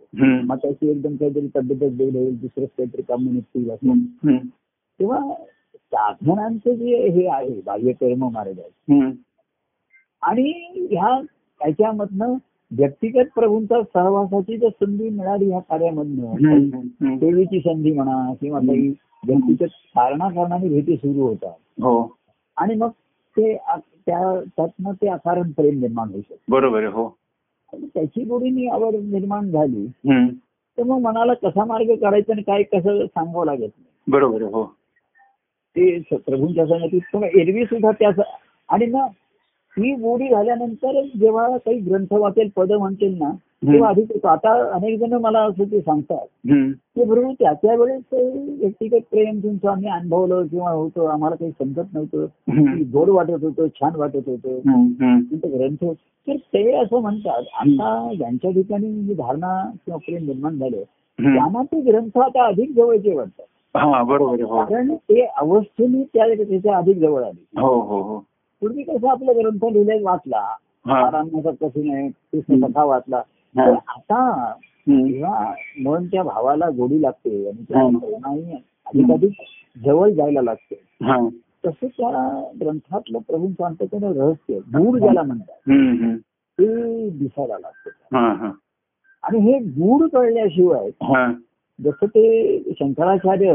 मग 0.47 0.57
त्याची 0.57 0.91
एकदम 0.91 1.15
काहीतरी 1.17 1.47
तब्येतच 1.57 1.97
बेड 1.97 2.17
होईल 2.17 2.37
दुसरंच 2.41 2.69
काहीतरी 2.69 3.03
काम 3.03 3.23
निघतील 3.25 3.71
असं. 3.71 4.37
तेव्हा 5.01 5.21
साधनांचं 5.77 6.75
जे 6.75 7.09
हे 7.09 7.27
आहे 7.29 7.61
बाह्य 7.67 7.93
कर्म 7.93 8.29
मार्ग 8.29 8.59
आहे. 8.59 9.01
आणि 10.23 10.51
ह्या 10.91 11.21
त्याच्यामधनं 11.61 12.35
व्यक्तिगत 12.71 13.25
प्रभूंचा 13.35 13.83
सहवासाची 13.95 14.57
जर 14.59 14.69
संधी 14.69 15.09
मिळाली 15.09 15.51
ह्या 15.51 15.61
कार्यामधनं. 15.61 17.19
सेवेची 17.19 17.61
संधी 17.61 17.93
म्हणा 17.93 18.35
किंवा 18.41 18.59
काही 18.59 18.89
व्यक्तिगत 19.27 19.69
कारणा 19.69 20.29
कारणाने 20.29 20.69
भेटी 20.69 20.97
सुरू 20.97 21.27
होतात. 21.27 21.53
हो. 21.83 22.17
आणि 22.57 22.75
मग 22.75 22.89
ते 23.37 23.57
त्यातनं 24.07 24.93
ते 24.93 25.09
अकारण 25.09 25.51
प्रेम 25.51 25.81
निर्माण 25.81 26.09
होऊ 26.09 26.21
शकतं. 26.21 26.37
बरोबर 26.49 26.85
हो. 26.85 27.17
त्याची 27.75 28.25
गोडीनी 28.25 28.67
आवड 28.67 28.95
निर्माण 28.95 29.51
झाली. 29.51 29.87
तर 30.79 30.83
मग 30.83 30.99
मनाला 31.01 31.35
कसा 31.35 31.65
मार्ग 31.65 31.95
काढायचा 31.95 32.33
आणि 32.33 32.43
काय 32.43 32.63
कसं 32.63 33.07
सांगावं 33.07 33.47
लागत 33.47 33.61
नाही. 33.61 33.95
बरोबर 34.09 34.43
हो. 34.43 34.65
ते 35.77 36.01
प्रभूंच्या 36.13 36.65
पण 37.13 37.23
एरवी 37.23 37.65
सुद्धा 37.65 37.91
त्याच 37.91 38.15
आणि 38.69 38.87
मग 38.87 39.07
ही 39.79 39.95
गोडी 39.95 40.29
झाल्यानंतर 40.29 41.01
जेव्हा 41.21 41.57
काही 41.57 41.79
ग्रंथ 41.79 42.13
वाचेल 42.13 42.49
पद 42.57 42.73
म्हणतील 42.73 43.19
ना 43.19 43.31
तेव्हा 43.73 43.89
अधिक 43.91 44.13
होतो 44.13 44.29
आता 44.29 44.71
अनेक 44.73 44.99
जण 45.01 45.13
मला 45.13 45.41
असं 45.41 45.65
ते 45.65 45.81
सांगतात. 45.81 46.27
की 46.97 47.05
बरोबर 47.05 47.33
त्या 47.33 47.53
त्या 47.53 47.75
वेळेस 47.75 48.03
ते 48.03 48.29
व्यक्तिगत 48.61 49.01
प्रेम 49.11 49.39
तुमचं 49.39 49.69
आम्ही 49.71 49.89
अनुभवलं 49.89 50.47
किंवा 50.47 50.71
होतं 50.71 51.09
आम्हाला 51.09 51.37
काही 51.37 51.51
समजत 51.51 51.95
नव्हतं. 51.95 52.27
गोड 52.93 53.09
वाटत 53.09 53.43
होतं 53.43 53.67
छान 53.67 53.97
वाटत 53.97 54.21
होतं. 54.27 54.59
ग्रंथ. 55.59 55.93
तर 56.27 56.37
ते 56.37 56.73
असं 56.73 57.01
म्हणतात. 57.01 57.43
आता 57.61 58.13
ज्यांच्या 58.19 58.51
ठिकाणी 58.51 58.93
जी 58.93 59.15
धारणा 59.15 59.71
किंवा 59.87 59.99
प्रेम 59.99 60.27
निर्माण 60.27 60.59
झालं. 60.59 60.83
त्यांना 61.35 61.63
ते 61.63 61.81
ग्रंथ 61.81 62.19
आता 62.19 62.47
अधिक 62.47 62.73
जवळचे 62.77 63.15
वाटतात. 63.15 63.45
हा 63.77 64.65
कारण 64.65 64.95
ते 64.95 65.21
अवस्थेने 65.21 66.03
त्या 66.03 66.35
त्याच्या 66.35 66.77
अधिक 66.77 66.99
जवळ 66.99 67.23
आली. 67.23 67.45
हो 67.61 68.03
हो. 68.03 68.25
पूर्वी 68.61 68.83
कसं 68.83 69.09
आपला 69.09 69.33
ग्रंथ 69.33 69.73
लिहिलाय 69.73 70.03
वाचला 70.03 70.47
कसं 71.51 71.87
नाही 71.87 72.09
कृष्ण 72.09 72.67
कथा 72.67 72.85
वाचला. 72.85 73.23
आता. 73.89 74.53
जेव्हा 74.89 75.55
मन 75.81 76.07
त्या 76.07 76.23
भावाला 76.23 76.69
गोडी 76.69 77.03
लागते 77.03 77.49
आणि 77.49 78.53
अधिकाधिक 78.87 79.31
जवळ 79.85 80.11
जायला 80.11 80.43
लागते. 80.43 80.81
हा. 81.03 81.29
तसं 81.67 81.87
त्या 81.87 82.43
ग्रंथातलं 82.61 83.19
प्रभूंचं 83.19 83.65
अंतकरण 83.65 84.13
रहस्य 84.17 84.59
गूढ 84.59 84.99
ज्याला 84.99 85.23
म्हणतात. 85.23 85.71
ते 86.59 87.09
दिसायला 87.11 87.59
लागतं. 87.59 88.17
आणि 89.23 89.39
हे 89.39 89.59
गूढ 89.59 90.11
कळल्याशिवाय 90.11 90.91
जसं 91.85 92.07
ते 92.07 92.59
शंकराचार्य. 92.81 93.51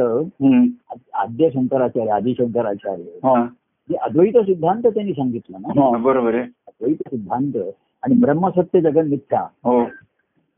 आद्य 1.14 1.50
शंकराचार्य 1.50 2.12
आदि 2.12 2.34
शंकराचार्य 2.38 3.20
अद्वैत 4.02 4.38
सिद्धांत 4.38 4.82
त्यांनी 4.84 5.14
सांगितलं 5.14 5.58
ना. 5.62 5.68
हा 5.68 5.98
बरोबर 5.98 6.34
आहे. 6.34 6.44
अद्वैत 6.44 6.96
सिद्धांत 6.96 7.58
आणि 8.04 8.16
ब्रह्मसत्य 8.16 8.82
जगन 8.82 9.08
मिथ्या. 9.08 9.42
हो. 9.42 9.82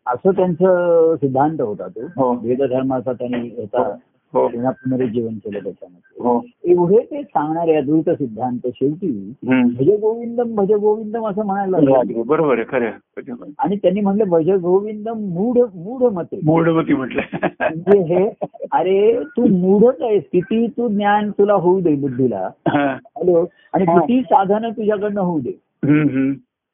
असं 0.07 0.31
त्यांचं 0.31 1.15
सिद्धांत 1.15 1.61
होता 1.61 1.87
तो. 1.87 2.05
हो. 2.05 2.33
वेदधर्माचा 2.33 3.13
त्यांनी 3.13 3.49
होता. 3.49 3.95
हो. 4.33 4.47
पुन्हा 4.47 4.71
पुनरुज्जीवन 4.71 5.33
केलं 5.33 5.59
त्याच्यामध्ये. 5.59 6.23
हो. 6.23 6.45
एवढे 6.63 6.97
ते 7.11 7.23
सांगणारे 7.23 7.75
अद्वैत 7.75 8.09
सिद्धांत 8.09 8.59
शेवटी. 8.75 9.33
भज 9.43 9.89
गोविंदम 10.01 10.55
भज 10.55 10.71
गोविंदम 10.71 11.27
असं 11.27 11.45
म्हणायला 11.45 11.77
बरोबर 12.25 12.59
आहे 12.59 12.63
खरं. 12.69 13.51
आणि 13.59 13.75
त्यांनी 13.75 13.99
म्हणलं 13.99 14.23
भज 14.27 14.49
गोविंदम 14.49 15.15
मूढ 15.17 15.57
मूढ 15.75 16.13
मते 16.13 16.39
मूढमती 16.45 16.93
म्हटलं. 16.93 17.21
म्हणजे 17.43 17.99
हे 17.99 18.29
अरे 18.71 19.19
तू 19.23 19.45
मूढच 19.57 20.01
आहेस. 20.01 20.23
किती 20.31 20.67
तू 20.67 20.87
ज्ञान 20.87 21.31
तुला 21.31 21.53
होऊ 21.53 21.79
दे 21.79 21.95
बुद्धीला. 21.95 22.49
हॅलो. 22.67 23.45
आणि. 23.73 23.85
किती 23.85 24.21
साधनं 24.21 24.69
तुझ्याकडनं 24.69 25.21
होऊ 25.21 25.39
दे. 25.39 25.51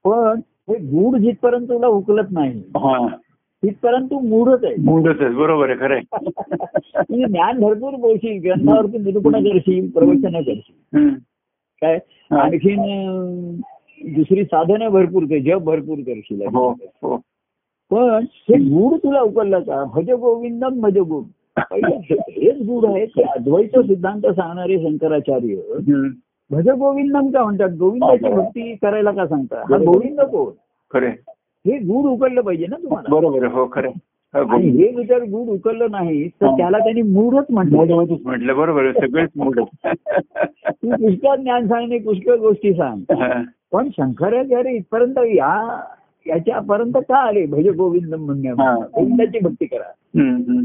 पण 0.05 0.39
हे 0.69 0.75
गूढ 0.75 1.17
जिथपर्यंत 1.17 1.65
तुला 1.67 1.87
उकलत 1.87 2.27
नाही 2.31 2.63
हा 3.63 3.67
तिथपर्यंत 3.67 4.07
तू 4.11 4.19
मूढच 4.19 4.63
आहे. 4.63 4.75
मूढच 4.83 5.21
आहे. 5.21 5.29
बरोबर 5.29 5.69
आहे 5.69 5.79
खरं 5.79 5.95
आहे. 5.95 6.11
ज्ञान 7.27 7.59
भरपूर 7.59 7.95
बोलशील 7.95 8.41
ग्रंथावरती 8.43 8.97
निरूपण 8.97 9.43
करशील 9.43 9.89
प्रवचन 9.89 10.41
करशील. 10.41 11.09
काय. 11.81 11.99
आणखीन 12.31 12.81
दुसरी 14.15 14.43
साधनं 14.43 14.89
भरपूर 14.89 15.23
कर 15.23 15.37
जप 15.39 15.63
भरपूर 15.63 15.97
करशील. 15.97 16.41
हो 16.41 16.69
हो. 16.71 17.17
पण 17.91 18.25
हे 18.31 18.57
गुड 18.57 18.97
तुला 18.97 19.21
उकललं 19.21 19.59
का? 19.59 19.83
भज 19.83 20.11
गोविंदम 20.11 20.81
भज 20.81 20.97
गोविंद 20.97 21.85
हे- 22.11 22.19
हेच 22.29 22.57
गुड 22.57 22.85
आहे 22.85 23.05
ते 23.05 23.21
अद्वैत 23.21 23.79
सिद्धांत 23.79 24.27
सांगणारे 24.27 24.79
शंकराचार्य. 24.79 25.55
भज 26.51 26.69
गोविंदम 26.69 27.27
का 27.27 27.43
म्हणतात? 27.43 27.69
गोविंदाची 27.79 28.33
भक्ती 28.33 28.75
करायला 28.75 29.11
का 29.11 29.27
सांगतात 29.27 29.71
हा 29.71 29.77
गोविंद 29.77 30.21
कोण? 30.21 30.51
खरे 30.93 31.11
हे 31.65 31.77
गुड 31.77 32.05
उकललं 32.05 32.41
पाहिजे 32.41 32.65
ना 32.67 32.75
तुम्हाला. 32.75 33.15
बरोबर 33.15 33.45
हो 33.45 33.65
खरे 33.73 33.89
आणि 34.33 34.67
हे 34.69 35.03
जर 35.03 35.23
गुड 35.23 35.49
उकललं 35.49 35.91
नाही 35.91 36.27
तर 36.29 36.47
त्याला 36.57 36.77
त्यांनी 36.77 37.01
मूढच 37.01 37.45
म्हटलं. 37.49 38.05
म्हटलं 38.23 38.55
बरोबर 38.55 38.91
सगळेच 38.91 39.29
मूड 39.35 39.59
तू 39.59 40.91
पुष्कळ 40.91 41.35
ज्ञान 41.35 41.67
सांग 41.67 41.97
पुष्कळ 42.05 42.35
गोष्टी 42.35 42.73
सांग. 42.73 43.01
पण 43.71 43.89
शंकराचार्य 43.89 44.71
इथपर्यंत 44.71 45.17
या 45.25 45.81
याच्यापर्यंत 46.29 46.93
का 46.97 47.17
आले? 47.17 47.45
भज 47.45 47.67
गोविंद 47.67 48.13
म्हणण्या. 48.15 48.53
गोविंदाची 48.85 49.39
भक्ती 49.39 49.65
करा. 49.65 49.91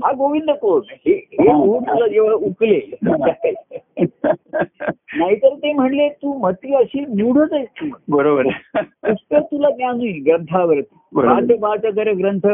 हा 0.04 0.12
गोविंद 0.12 0.50
कोण? 0.50 0.80
हे 0.90 1.14
तुला 1.20 2.06
जेव्हा 2.08 2.32
उकले. 2.32 2.80
नाहीतर 5.18 5.54
ते 5.54 5.72
म्हणले 5.72 6.08
तू 6.08 6.32
मती 6.38 6.74
अशी 6.74 7.00
मूढच 7.00 7.52
आहेस 7.52 7.68
तू. 7.68 7.86
बरोबर. 8.08 8.46
पुष्कळ 8.76 9.40
तुला 9.40 9.70
ज्ञान 9.70 9.96
होईल 9.96 10.22
ग्रंथावर. 10.26 10.80
पाठ 11.14 11.58
पाठ 11.60 11.86
कर 11.86 12.12
ग्रंथ 12.12 12.46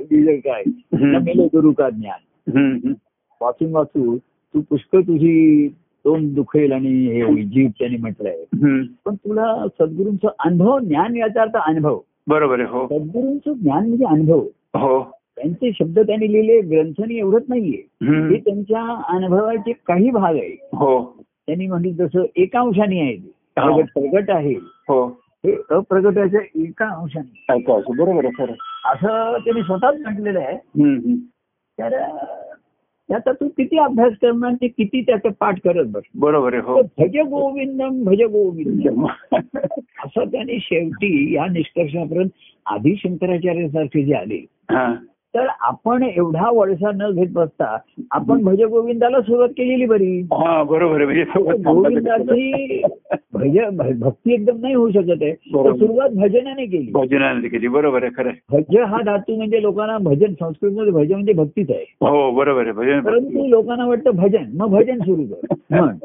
दिले 0.00 0.36
काय? 0.36 0.62
मेले 0.94 1.44
गुरु 1.44 1.72
का 1.72 1.88
ज्ञान. 1.90 2.92
वाचून 3.40 3.72
वाचू 3.72 4.16
तू 4.18 4.60
पुष्कळ 4.60 5.00
तुझी 5.00 5.68
तोंड 6.04 6.34
दुखेल 6.34 6.72
आणि 6.72 6.88
हे 6.88 7.42
जीव 7.42 7.68
त्यांनी 7.78 7.96
म्हटलंय. 7.96 8.44
पण 9.04 9.14
तुला 9.14 9.66
सद्गुरूंचा 9.80 10.28
अनुभव 10.38 10.78
ज्ञान 10.78 11.16
याचा 11.16 11.42
अर्थ 11.42 11.56
अनुभव. 11.56 11.98
बरोबर 12.30 12.60
आहे 12.60 12.68
हो. 12.68 12.86
सद्गुरूंचं 12.86 13.52
ज्ञान 13.52 13.88
म्हणजे 13.88 14.04
अनुभव. 14.04 14.40
हो. 14.74 15.10
त्यांचे 15.36 15.70
शब्द 15.78 15.98
त्यांनी 15.98 16.32
लिहिले 16.32 16.60
ग्रंथनी 16.60 17.18
एवढंच 17.18 17.42
नाहीये. 17.48 18.06
हे 18.28 18.36
त्यांच्या 18.40 19.02
अनुभवाचे 19.08 19.72
काही 19.72 20.10
भाग 20.10 20.34
आहे 20.34 20.68
हो. 20.72 21.16
त्यांनी 21.46 21.66
म्हटलं 21.66 22.06
तसं 22.06 22.22
एका 22.36 22.60
अंशाने 22.60 23.00
आहे. 23.00 23.14
हा. 23.14 23.64
प्रगट 23.64 23.84
प्रगट 23.94 24.30
आहे. 24.30 24.54
हो. 24.62 25.20
हे 25.46 25.56
अप्रगटाच्या 25.70 26.40
एका 26.40 27.00
अंशाने. 27.00 27.62
बरोबर 27.96 28.24
आहे 28.24 28.38
खरं 28.38 28.52
असं 28.84 29.36
त्यांनी 29.44 29.62
स्वतःच 29.62 30.00
म्हटलेलं 30.00 30.38
आहे. 30.38 30.56
तर 31.78 32.02
त्याचा 33.10 33.32
तू 33.32 33.48
किती 33.48 33.78
अभ्यास 33.78 34.12
करणार 34.12 34.52
ते 34.52 34.68
किती 34.68 35.00
त्याचं 35.02 35.28
पाठ 35.40 35.60
करत 35.64 35.86
बस. 35.86 36.02
बरोबर 36.14 36.54
आहे 36.54 36.62
हो. 36.62 36.82
भज 36.82 37.16
गोविंदम 37.16 38.04
भज 38.04 38.22
गोविंदम. 38.22 39.06
असं 40.04 40.24
त्यांनी 40.32 40.58
शेवटी 40.60 41.34
या 41.34 41.46
निष्कर्षापर्यंत 41.46 42.28
आधी 42.66 42.94
शंकराचार्यासारखे 42.96 44.04
जे 44.04 44.14
आले. 44.14 44.46
तर 45.36 45.46
आपण 45.60 46.02
एवढा 46.02 46.50
वळसा 46.50 46.90
न 46.94 47.10
घेत 47.10 47.26
बसता 47.32 47.76
आपण 48.10 48.42
भज 48.42 48.62
गोविंदाला 48.62 49.20
सुरुवात 49.20 49.48
केलेली 49.48 49.86
बरी. 49.86 50.20
हा 50.20 50.62
बरोबर 50.62 51.04
म्हणजे 51.04 51.24
गोविंदाची 51.72 52.82
भज 53.32 53.58
भक्ती 54.00 54.34
एकदम 54.34 54.60
नाही 54.60 54.74
होऊ 54.74 54.90
शकत 54.90 55.22
आहे. 55.22 55.32
तर. 55.32 55.76
सुरुवात 55.76 56.10
भजनाने 56.10 56.66
केली. 56.66 56.90
भजनाने 56.92 57.48
केली. 57.48 57.68
बरोबर 57.68 58.02
आहे 58.02 58.12
खरं. 58.16 58.30
भज 58.50 58.76
हा 58.76 59.02
धातू 59.06 59.36
म्हणजे 59.36 59.62
लोकांना 59.62 59.98
भजन 59.98 60.32
संस्कृतमध्ये 60.32 60.92
भज 60.92 61.12
म्हणजे 61.12 61.32
भक्तीच 61.32 61.70
आहे. 61.70 61.84
हो 62.00 62.30
बरोबर 62.30 62.62
आहे. 62.62 62.72
भजन 62.72 63.00
परंतु 63.00 63.46
लोकांना 63.48 63.86
वाटतं 63.86 64.10
भजन 64.10 64.44
मग 64.54 64.68
भजन 64.68 64.98
सुरू 64.98 65.22
कर. 65.22 65.54
म्हण. 65.70 65.96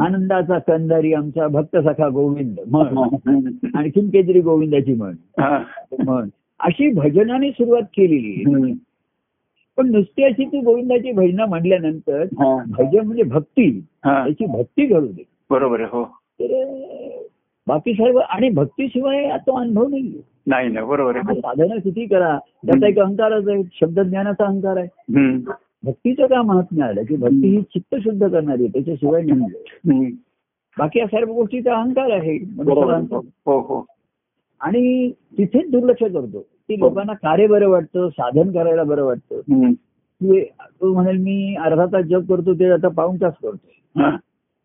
आनंदाचा 0.00 0.58
कंदारी 0.58 1.12
आमचा 1.12 1.46
भक्त 1.48 1.76
सखा 1.76 2.08
गोविंद 2.08 2.56
म्हण. 2.66 2.98
आणखीन 3.74 4.08
काहीतरी 4.08 4.40
गोविंदाची 4.40 4.94
म्हण. 4.94 5.14
म्हण. 6.04 6.28
अशी 6.60 6.92
भजनाने 6.92 7.50
सुरुवात 7.50 7.82
केलेली. 7.82 8.44
पण 9.76 9.90
नुसती 9.90 10.22
अशी 10.22 10.44
ती 10.44 10.60
गोविंदाची 10.60 11.12
भजनं 11.12 11.44
म्हणल्यानंतर 11.46 12.22
हा. 12.22 12.64
भजन 12.66 13.06
म्हणजे 13.06 13.22
भक्ती. 13.22 13.84
हा. 14.04 14.24
त्याची 14.24 14.46
भक्ती 14.46 14.86
घडू 14.86 15.06
दे. 15.06 15.22
बरोबर 15.50 15.80
आहे 15.80 15.88
हो. 15.92 16.04
तर 16.42 16.68
बाकी 17.66 17.92
सर्व 17.92 18.16
आणि 18.18 18.50
भक्तीशिवाय 18.50 19.30
तो 19.46 19.60
अनुभव 19.60 19.86
नाही 19.88 20.22
नाही 20.46 20.68
ना 20.68 20.84
बरोबर 20.84 21.16
आहे 21.16 21.34
साधना 21.34 21.76
किती 21.76 22.06
करा. 22.06 22.38
त्याचा 22.38 22.86
एक 22.86 22.98
अहंकारच 22.98 23.48
आहे 23.48 23.62
शब्दज्ञानाचा 23.80 24.44
अहंकार 24.44 24.76
आहे. 24.76 24.86
भक्तीचं 25.84 26.26
का 26.26 26.42
महात्म्य 26.42 26.84
आलं 26.84 27.04
की 27.04 27.16
भक्ती 27.16 27.56
ही 27.56 27.62
चित्त 27.62 27.96
शुद्ध 28.04 28.28
करणारी 28.28 28.62
आहे 28.62 28.72
त्याच्याशिवाय 28.72 29.22
नाही. 29.22 30.10
बाकी 30.78 30.98
या 30.98 31.06
सर्व 31.06 31.32
गोष्टीचा 31.32 31.74
अहंकार 31.74 32.10
आहे. 32.10 32.38
बरोबर. 32.38 32.94
हो 33.46 33.60
हो. 33.60 33.86
आणि 34.60 35.10
तिथेच 35.10 35.70
दुर्लक्ष 35.70 36.02
करतो. 36.02 36.46
की 36.68 36.78
लोकांना 36.78 37.12
कार्य 37.12 37.46
बरं 37.46 37.68
वाटतं 37.68 38.08
साधन 38.08 38.52
करायला 38.52 38.82
बरं 38.82 39.04
वाटतं. 39.04 39.40
तो 40.80 40.92
म्हणेल 40.92 41.16
मी 41.16 41.54
अर्धा 41.54 41.86
तास 41.86 42.04
जप 42.04 42.22
करतो 42.28 42.54
ते 42.54 42.70
आता 42.70 42.88
पाऊन 42.88 43.16
तास 43.16 43.32
करतो 43.42 44.00
हा. 44.00 44.16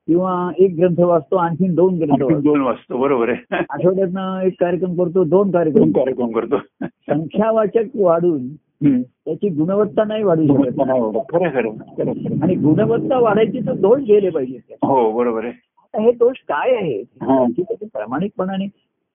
किंवा 0.07 0.51
एक 0.57 0.75
ग्रंथ 0.77 0.99
वाचतो 0.99 1.35
आणखीन 1.35 1.75
दोन 1.75 1.97
ग्रंथ 1.97 2.11
आणखी 2.11 2.23
वाचतो. 2.23 2.39
दोन 2.39 2.61
वाजतो 2.61 2.97
बरोबर 2.97 3.29
आहे. 3.29 3.55
आठवड्यातनं 3.69 4.39
एक 4.41 4.53
कार्यक्रम 4.59 4.95
करतो 4.95 5.23
दोन 5.23 5.51
कार्यक्रम 5.51 5.91
कार्यक्रम 5.91 6.31
करतो. 6.31 6.57
संख्यावाचक 6.85 7.95
वाढून. 7.95 8.47
त्याची 8.83 9.49
गुणवत्ता 9.49 10.03
नाही 10.03 10.23
वाढू 10.23 10.45
शकत. 10.47 10.79
आहे, 10.79 11.45
आहे. 11.45 11.45
आहे, 11.45 12.01
आहे. 12.01 12.43
आणि 12.43 12.55
गुणवत्ता 12.55 13.19
वाढायची 13.19 13.59
तर 13.59 13.73
दोष 13.73 14.01
गेले 14.01 14.29
पाहिजेत. 14.29 14.73
हो 14.85 15.11
बरोबर 15.11 15.45
आहे. 15.45 16.01
हे 16.05 16.11
दोष 16.11 16.35
काय 16.47 17.01
हा. 17.21 17.45
त्याची 17.57 17.85
प्रामाणिकपणाने 17.85 18.67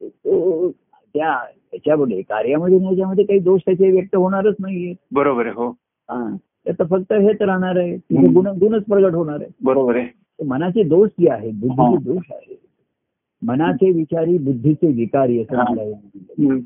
तो 0.03 0.68
त्या 1.16 1.35
त्याच्यामध्ये 1.70 2.20
कार्यामध्ये 2.22 2.79
याच्यामध्ये 2.85 3.24
काही 3.24 3.38
दोष 3.40 3.61
त्याचे 3.66 3.90
व्यक्त 3.90 4.16
होणारच 4.16 4.55
नाहीये. 4.61 4.94
बरोबर 5.12 5.46
आहे 5.46 5.55
हो. 5.55 5.72
त्याचं 6.64 6.85
फक्त 6.85 7.12
हेच 7.12 7.42
राहणार 7.42 7.76
आहे. 7.76 7.96
तिथे 7.96 8.18
हम्म. 8.18 8.33
गुण 8.33 8.46
गुणच 8.59 8.85
प्रगट 8.85 9.14
होणार 9.14 9.40
आहे. 9.40 9.50
बरोबर 9.64 9.96
आहे. 9.96 10.07
तर 10.07 10.44
मनाचे 10.44 10.83
दोष 10.83 11.11
जे 11.20 11.31
आहेत. 11.31 11.52
बुद्धीचे 11.55 12.05
दोष 12.05 12.31
आहेत 12.31 12.55
मनाचे 13.42 13.90
विचारी 13.90 14.38
बुद्धीचे 14.38 14.87
विकारी 14.87 15.40
असं 15.42 16.59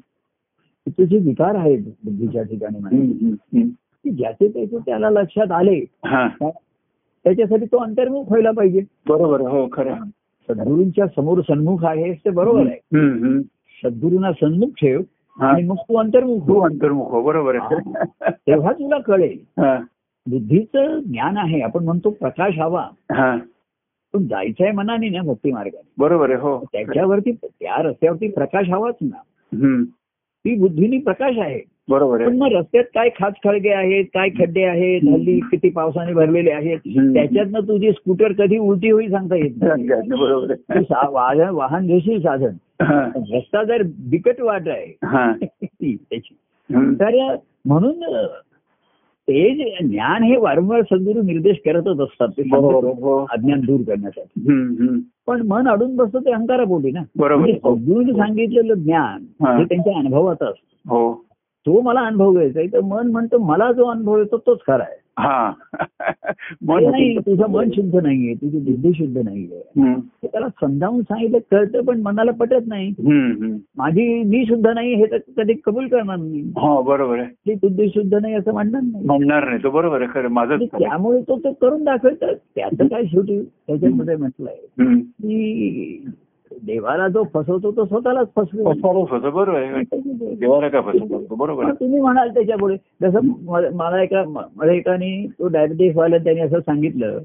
तुझे 0.86 1.18
विकार 1.18 1.54
आहेत 1.54 1.78
बुद्धीच्या 2.04 2.42
ठिकाणी 2.42 3.62
ज्याचे 4.10 4.48
त्याचे 4.48 4.76
त्याला 4.78 5.10
लक्षात 5.10 5.50
आले 5.52 5.78
हा. 6.06 6.28
त्याच्यासाठी 7.24 7.64
तो 7.64 7.76
अंतर्मुख 7.76 8.24
व्हायला 8.28 8.50
पाहिजे. 8.50 8.80
बरोबर 9.08 9.40
आहे 9.40 9.60
हो 9.60 9.68
खरं 9.72 9.92
आहे. 9.92 10.10
सद्गुरूंच्या 10.48 11.06
समोर 11.06 11.40
सन्मुख 11.40 11.84
आहे 11.84 12.12
ते 12.12 12.30
बरोबर 12.30 12.66
आहे. 12.66 12.78
सद्गुरूंना 13.84 14.32
सन्मुख 14.32 14.68
ठेव. 14.80 15.00
आणि 15.36 15.62
मग 15.62 15.76
तू 15.88 15.96
अंतर्मुख 15.96 16.48
तू 16.48 16.54
हो 16.54 16.60
अंतर्मुख 16.60 17.10
हो 17.10 17.22
बरोबर 17.22 17.54
आहे. 17.54 18.00
तेव्हा 18.30 18.72
तुला 18.72 18.98
कळेल. 18.98 19.38
बुद्धीचं 20.26 20.98
ज्ञान 21.00 21.36
आहे. 21.36 21.60
आपण 21.60 21.84
म्हणतो 21.84 22.10
प्रकाश 22.10 22.58
हवा. 22.58 22.86
पण 24.14 24.26
जायचंय 24.26 24.70
मनाने 24.72 25.08
ना 25.08 25.22
भक्ती 25.22 25.52
मार्गाने. 25.52 25.88
बरोबर 25.98 26.30
आहे 26.30 26.40
हो. 26.40 26.58
त्याच्यावरती 26.72 27.32
त्या 27.32 27.82
रस्त्यावरती 27.82 28.28
प्रकाश 28.28 28.68
हवाच 28.68 28.96
ना. 29.02 29.82
ती 30.44 30.58
बुद्धीनी 30.58 30.98
प्रकाश 30.98 31.38
आहे. 31.38 31.60
बरोबर 31.88 32.16
पण 32.16 32.22
आहे 32.22 32.38
मग 32.38 32.52
रस्त्यात 32.52 32.84
काय 32.94 33.08
खाच 33.18 33.34
खळगे 33.44 33.70
आहेत 33.70 34.04
काय 34.14 34.28
खड्डे 34.38 34.62
आहेत 34.64 35.08
हल्ली 35.08 35.38
किती 35.40 35.70
पावसाने 35.70 36.12
भरलेले 36.12 36.50
आहेत. 36.50 36.78
त्याच्यातनं 37.14 37.60
तुझी 37.60 37.90
स्कूटर 37.92 38.32
कधी 38.32 38.58
उलटी 38.58 38.90
होईल 38.90 39.10
सांगता 39.10 39.36
येत 39.36 39.62
नाही. 39.62 39.88
बरोबर 40.10 40.54
तू 40.54 41.56
वाहन 41.56 41.86
घेशील 41.86 42.20
साधन. 42.20 42.54
रस्ता 42.80 43.62
जर 43.64 43.82
बिकट 44.10 44.40
वाट 44.40 44.68
आहे 44.68 44.86
हा. 45.04 45.32
त्याची. 45.32 46.34
तर 46.94 47.34
म्हणून 47.64 48.00
ते 49.28 49.54
जे 49.54 49.86
ज्ञान 49.88 50.22
हे 50.22 50.36
वारंवार 50.36 50.82
सद्गुरू 50.82 51.22
निर्देश 51.22 51.56
करतच 51.64 52.00
असतात 52.00 52.28
ते 52.28 52.42
बरोबर 52.42 52.70
सांगतात 52.72 52.84
आहे, 52.84 53.02
हो 53.02 53.26
अज्ञान 53.30 53.60
दूर 53.60 53.80
करण्यासाठी. 53.80 54.40
पण 55.26 55.42
मन 55.46 55.68
अडून 55.68 55.94
बसतं 55.96 56.18
ते 56.18 56.30
अहंकारापोटी 56.32 56.90
ना 56.90 57.02
बरोबर. 57.16 57.40
म्हणजे 57.40 57.58
सद्गुरूने 57.58 58.12
सांगितलेलं 58.12 58.74
ज्ञान 58.74 59.24
हा. 59.44 59.56
हे 59.58 59.64
त्यांच्या 59.64 59.98
अनुभवाचं 59.98 60.44
असतं 60.44 60.90
हो 60.90 61.12
तो 61.66 61.80
मला 61.80 62.00
अनुभव 62.00 62.32
घ्यायचा 62.32 62.58
आहे 62.60 62.68
तर 62.72 62.80
मन 62.80 63.10
म्हणतो 63.10 63.38
मला 63.38 63.70
जो 63.72 63.84
अनुभव 63.84 64.18
येतो 64.18 64.38
तोच 64.38 64.58
खरा 64.66 64.82
आहे 64.82 64.98
हा. 65.18 65.50
ते 65.50 66.88
नाही 66.90 67.16
तुझं 67.18 67.50
मन 67.50 67.70
शुद्ध 67.70 67.94
नाहीये 67.96 68.34
तुझी 68.34 68.58
बुद्धी 68.58 68.92
शुद्ध 68.94 69.18
नाहीये. 69.18 69.94
त्याला 70.22 70.48
समजावून 70.60 71.02
सांगितलं 71.02 71.38
कळतं 71.50 71.84
पण 71.84 72.00
मनाला 72.00 72.30
पटत 72.30 72.66
नाही. 72.66 72.88
माझी 73.76 74.22
मी 74.24 74.44
शुद्ध 74.46 74.66
नाही 74.66 74.94
हे 74.94 75.06
तर 75.06 75.18
कधी 75.36 75.54
कबूल 75.64 75.88
करणार 75.88 76.16
नाही. 76.16 76.40
हो 76.56 76.82
बरोबर 76.82 77.18
आहे. 77.18 77.28
ती 77.46 77.54
बुद्धी 77.54 77.88
शुद्ध 77.88 78.14
नाही 78.14 78.34
असं 78.34 78.52
म्हणणार 78.52 78.80
नाही. 78.82 79.04
म्हणणार 79.06 79.44
नाही 79.44 79.62
तो 79.62 79.70
बरोबर 79.70 80.02
आहे 80.02 80.10
खरं 80.14 80.32
माझं 80.32 80.64
त्यामुळे 80.64 81.20
तो 81.20 81.38
ते 81.38 81.52
करून 81.60 81.84
दाखवतात 81.84 82.34
त्याचं 82.54 82.86
काय 82.86 83.04
शेवटी 83.04 83.40
त्याच्यामध्ये 83.42 84.16
म्हटलंय. 84.16 84.56
की 85.00 86.04
देवाला 86.52 87.08
जो 87.08 87.22
फसवतो 87.34 87.72
तो 87.72 87.84
स्वतःलाच 87.84 88.28
फसवतो. 88.36 89.04
बरोबर 89.30 89.48
आहे. 89.48 89.82
देवाला 90.34 90.68
का 90.68 90.80
फसवतो? 90.80 91.34
बरोबर 91.34 91.62
पण 91.62 91.64
आहे. 91.64 91.80
तुम्ही 91.80 92.00
म्हणाल 92.00 92.30
त्याच्यापुढे. 92.34 92.76
जसं 93.02 93.20
मला 93.74 94.02
एका 94.02 94.24
मला 94.56 94.72
एकाने 94.72 95.26
तो 95.38 95.48
डायबिटीस 95.48 95.96
वाला 95.96 96.18
त्यांनी 96.18 96.42
असं 96.42 96.58
सांगितलं 96.60 97.18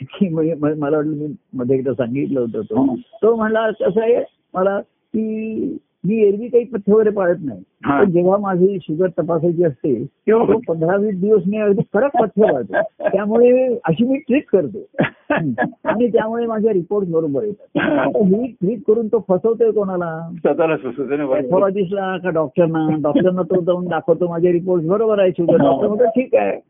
की 0.00 0.28
मला 0.28 0.96
वाटलं 0.96 1.26
मध्ये 1.54 1.78
एकदा 1.78 1.92
सांगितलं 1.92 2.40
होतं 2.40 2.60
तो. 2.60 2.82
हं. 2.82 2.94
तो 2.96 3.36
म्हणला 3.36 3.70
कसं 3.70 4.00
आहे 4.00 4.24
मला 4.54 4.80
की 4.80 5.76
मी 6.04 6.28
एरवी 6.28 6.48
काही 6.48 6.64
पथ्य 6.64 6.92
वगैरे 6.92 7.10
पाळत 7.10 7.36
नाही. 7.44 7.62
हा. 7.84 8.02
पण 8.02 8.10
जेव्हा 8.10 8.36
माझी 8.36 8.78
शुगर 8.82 9.06
तपासायची 9.06 9.64
असते 9.64 9.92
हो. 10.32 10.52
तो 10.52 10.58
पंधरा 10.68 10.96
वीस 10.96 11.20
दिवस 11.20 11.42
मी 11.46 11.56
अगदी 11.56 11.82
कडक 11.94 12.22
पथ्य 12.22 12.52
पाळतो. 12.52 12.72
त्यामुळे 13.08 13.78
अशी 13.84 14.04
मी 14.04 14.16
ट्रीट 14.16 14.42
करतो. 14.52 14.78
आणि 15.84 16.08
त्यामुळे 16.08 16.46
माझे 16.46 16.72
रिपोर्ट 16.72 17.08
बरोबर 17.08 17.42
येतात. 17.42 18.16
ही. 18.16 18.46
ट्रीट 18.46 18.78
करून 18.88 19.08
तो 19.08 19.24
फसवतोय 19.28 19.70
कोणाला. 19.70 20.30
पॅथॉलॉजिस्टला 21.26 22.16
का 22.16 22.30
डॉक्टरना 22.30 22.88
डॉक्टरना 23.02 23.42
तो 23.42 23.60
जाऊन 23.60 23.84
दाखवतो 23.84 24.28
माझे 24.28 24.52
रिपोर्ट 24.52 24.82
बरोबर 24.82 25.18
आहे 25.18 25.30
शुगर. 25.30 25.56
डॉक्टर 25.56 25.88
म्हणतो 25.88 26.04
ठीक 26.04 26.34
आहे. 26.34 26.50
हा. 26.50 26.69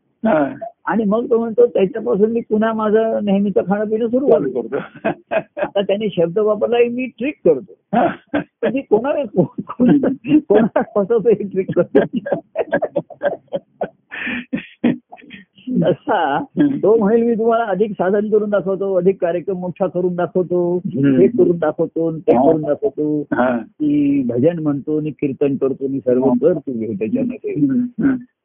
आणि 0.85 1.03
मग 1.03 1.29
तो 1.29 1.39
म्हणतो 1.39 1.65
त्याच्यापासून 1.67 2.31
मी 2.31 2.39
पुन्हा 2.39 2.73
माझं 2.73 3.19
नेहमीचं 3.23 3.61
खाणं 3.61 3.85
पिणं 3.85 4.07
सुरू 4.07 4.27
करतो. 4.27 4.61
करतो. 4.61 4.77
आता 5.61 5.81
त्यांनी 5.81 6.07
शब्द 6.09 6.39
वापरला 6.39 6.77
मी 6.91 7.05
ट्रीट 7.05 7.33
करतो. 7.45 7.97
हा. 7.97 8.07
मी 8.73 8.81
कोणाला 8.81 9.41
कोणाला 9.67 10.81
फसवतो 10.95 11.29
हे 11.29 11.43
ट्रीट 11.43 11.71
करतो. 11.75 11.99
असा 15.85 16.43
तो 16.59 16.97
म्हणेल 16.97 17.23
मी 17.23 17.33
तुम्हाला 17.33 17.63
अधिक 17.63 17.91
साधन 17.91 18.29
करून 18.29 18.49
दाखवतो 18.49 18.93
अधिक 18.93 19.21
कार्यक्रम 19.21 19.55
मोठा 19.55 19.87
करून 19.87 20.15
दाखवतो. 20.15 20.77
हे 20.85 21.27
करून 21.27 21.57
दाखवतो 21.57 22.17
ते 22.17 22.31
करून 22.31 22.61
दाखवतो. 22.61 23.21
हा. 23.21 23.57
की 23.57 24.23
भजन 24.23 24.59
म्हणतो 24.59 24.99
आणि 24.99 25.09
कीर्तन 25.09 25.55
करतो 25.55 25.85
आणि 25.87 25.99
सर्व 25.99 26.23
करतो 26.41 26.71
मी 26.73 26.87
त्याच्यामध्ये. 26.87 27.53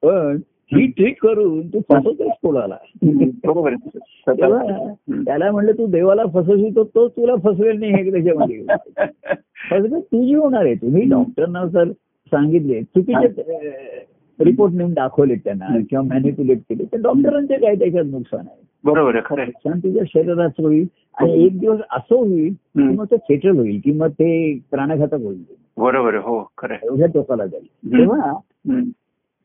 पण 0.03 0.39
ही 0.73 0.87
ट्रीट 0.87 1.17
करून 1.21 1.67
तू 1.69 1.81
फसवतोस 1.91 2.33
कोणाला 2.43 2.77
बरोबर. 3.03 3.75
त्याला 5.25 5.51
म्हणलं 5.51 5.73
तू 5.73 5.87
देवाला 5.87 6.25
फसवशील 6.25 6.77
तर 6.77 6.83
तो 6.95 7.07
तुला 7.09 7.35
फसवेल 7.45 7.79
नाही 7.81 7.93
हे 7.93 8.11
त्याच्यामध्ये 8.11 8.63
फसवेल 9.71 10.01
तुझी 10.01 10.35
होणार 10.35 10.65
आहे 10.65 10.75
तुम्ही 10.75 11.03
डॉक्टरना 11.03 11.65
जर 11.67 11.91
सांगितले 12.33 12.83
चुकीचे 12.83 13.27
रिपोर्ट 14.39 14.73
नेऊन 14.73 14.93
दाखवले 14.93 15.35
त्यांना 15.35 15.79
किंवा 15.91 16.03
मॅनिप्युलेट 16.05 16.59
केले 16.59 16.85
तर 16.85 17.01
डॉक्टरांचे 17.01 17.57
काय 17.57 17.75
त्याच्यात 17.75 18.05
नुकसान 18.05 18.41
आहे 18.41 18.65
बरोबर 18.85 19.15
आहे 19.15 19.23
खरं. 19.25 19.45
नुकसान 19.45 19.79
तुझ्या 19.79 20.03
शरीराचं 20.07 20.63
होईल 20.63 20.87
आणि 21.15 21.45
एक 21.45 21.59
दिवस 21.59 21.79
असं 21.91 22.15
होईल 22.15 22.53
की. 22.53 22.83
मग 22.83 23.05
ते 23.05 23.17
फेटल 23.17 23.57
होईल 23.59 23.81
की 23.85 23.93
मग 23.93 24.09
ते 24.09 24.59
प्राणघातक 24.71 25.15
होईल 25.15 25.43
बरोबर 25.77 26.15
हो 26.15 26.43
खरं. 26.59 26.75
एवढ्या 26.85 27.07
टोकाला 27.07 27.47
जाईल. 27.47 27.67
तेव्हा. 27.93 28.33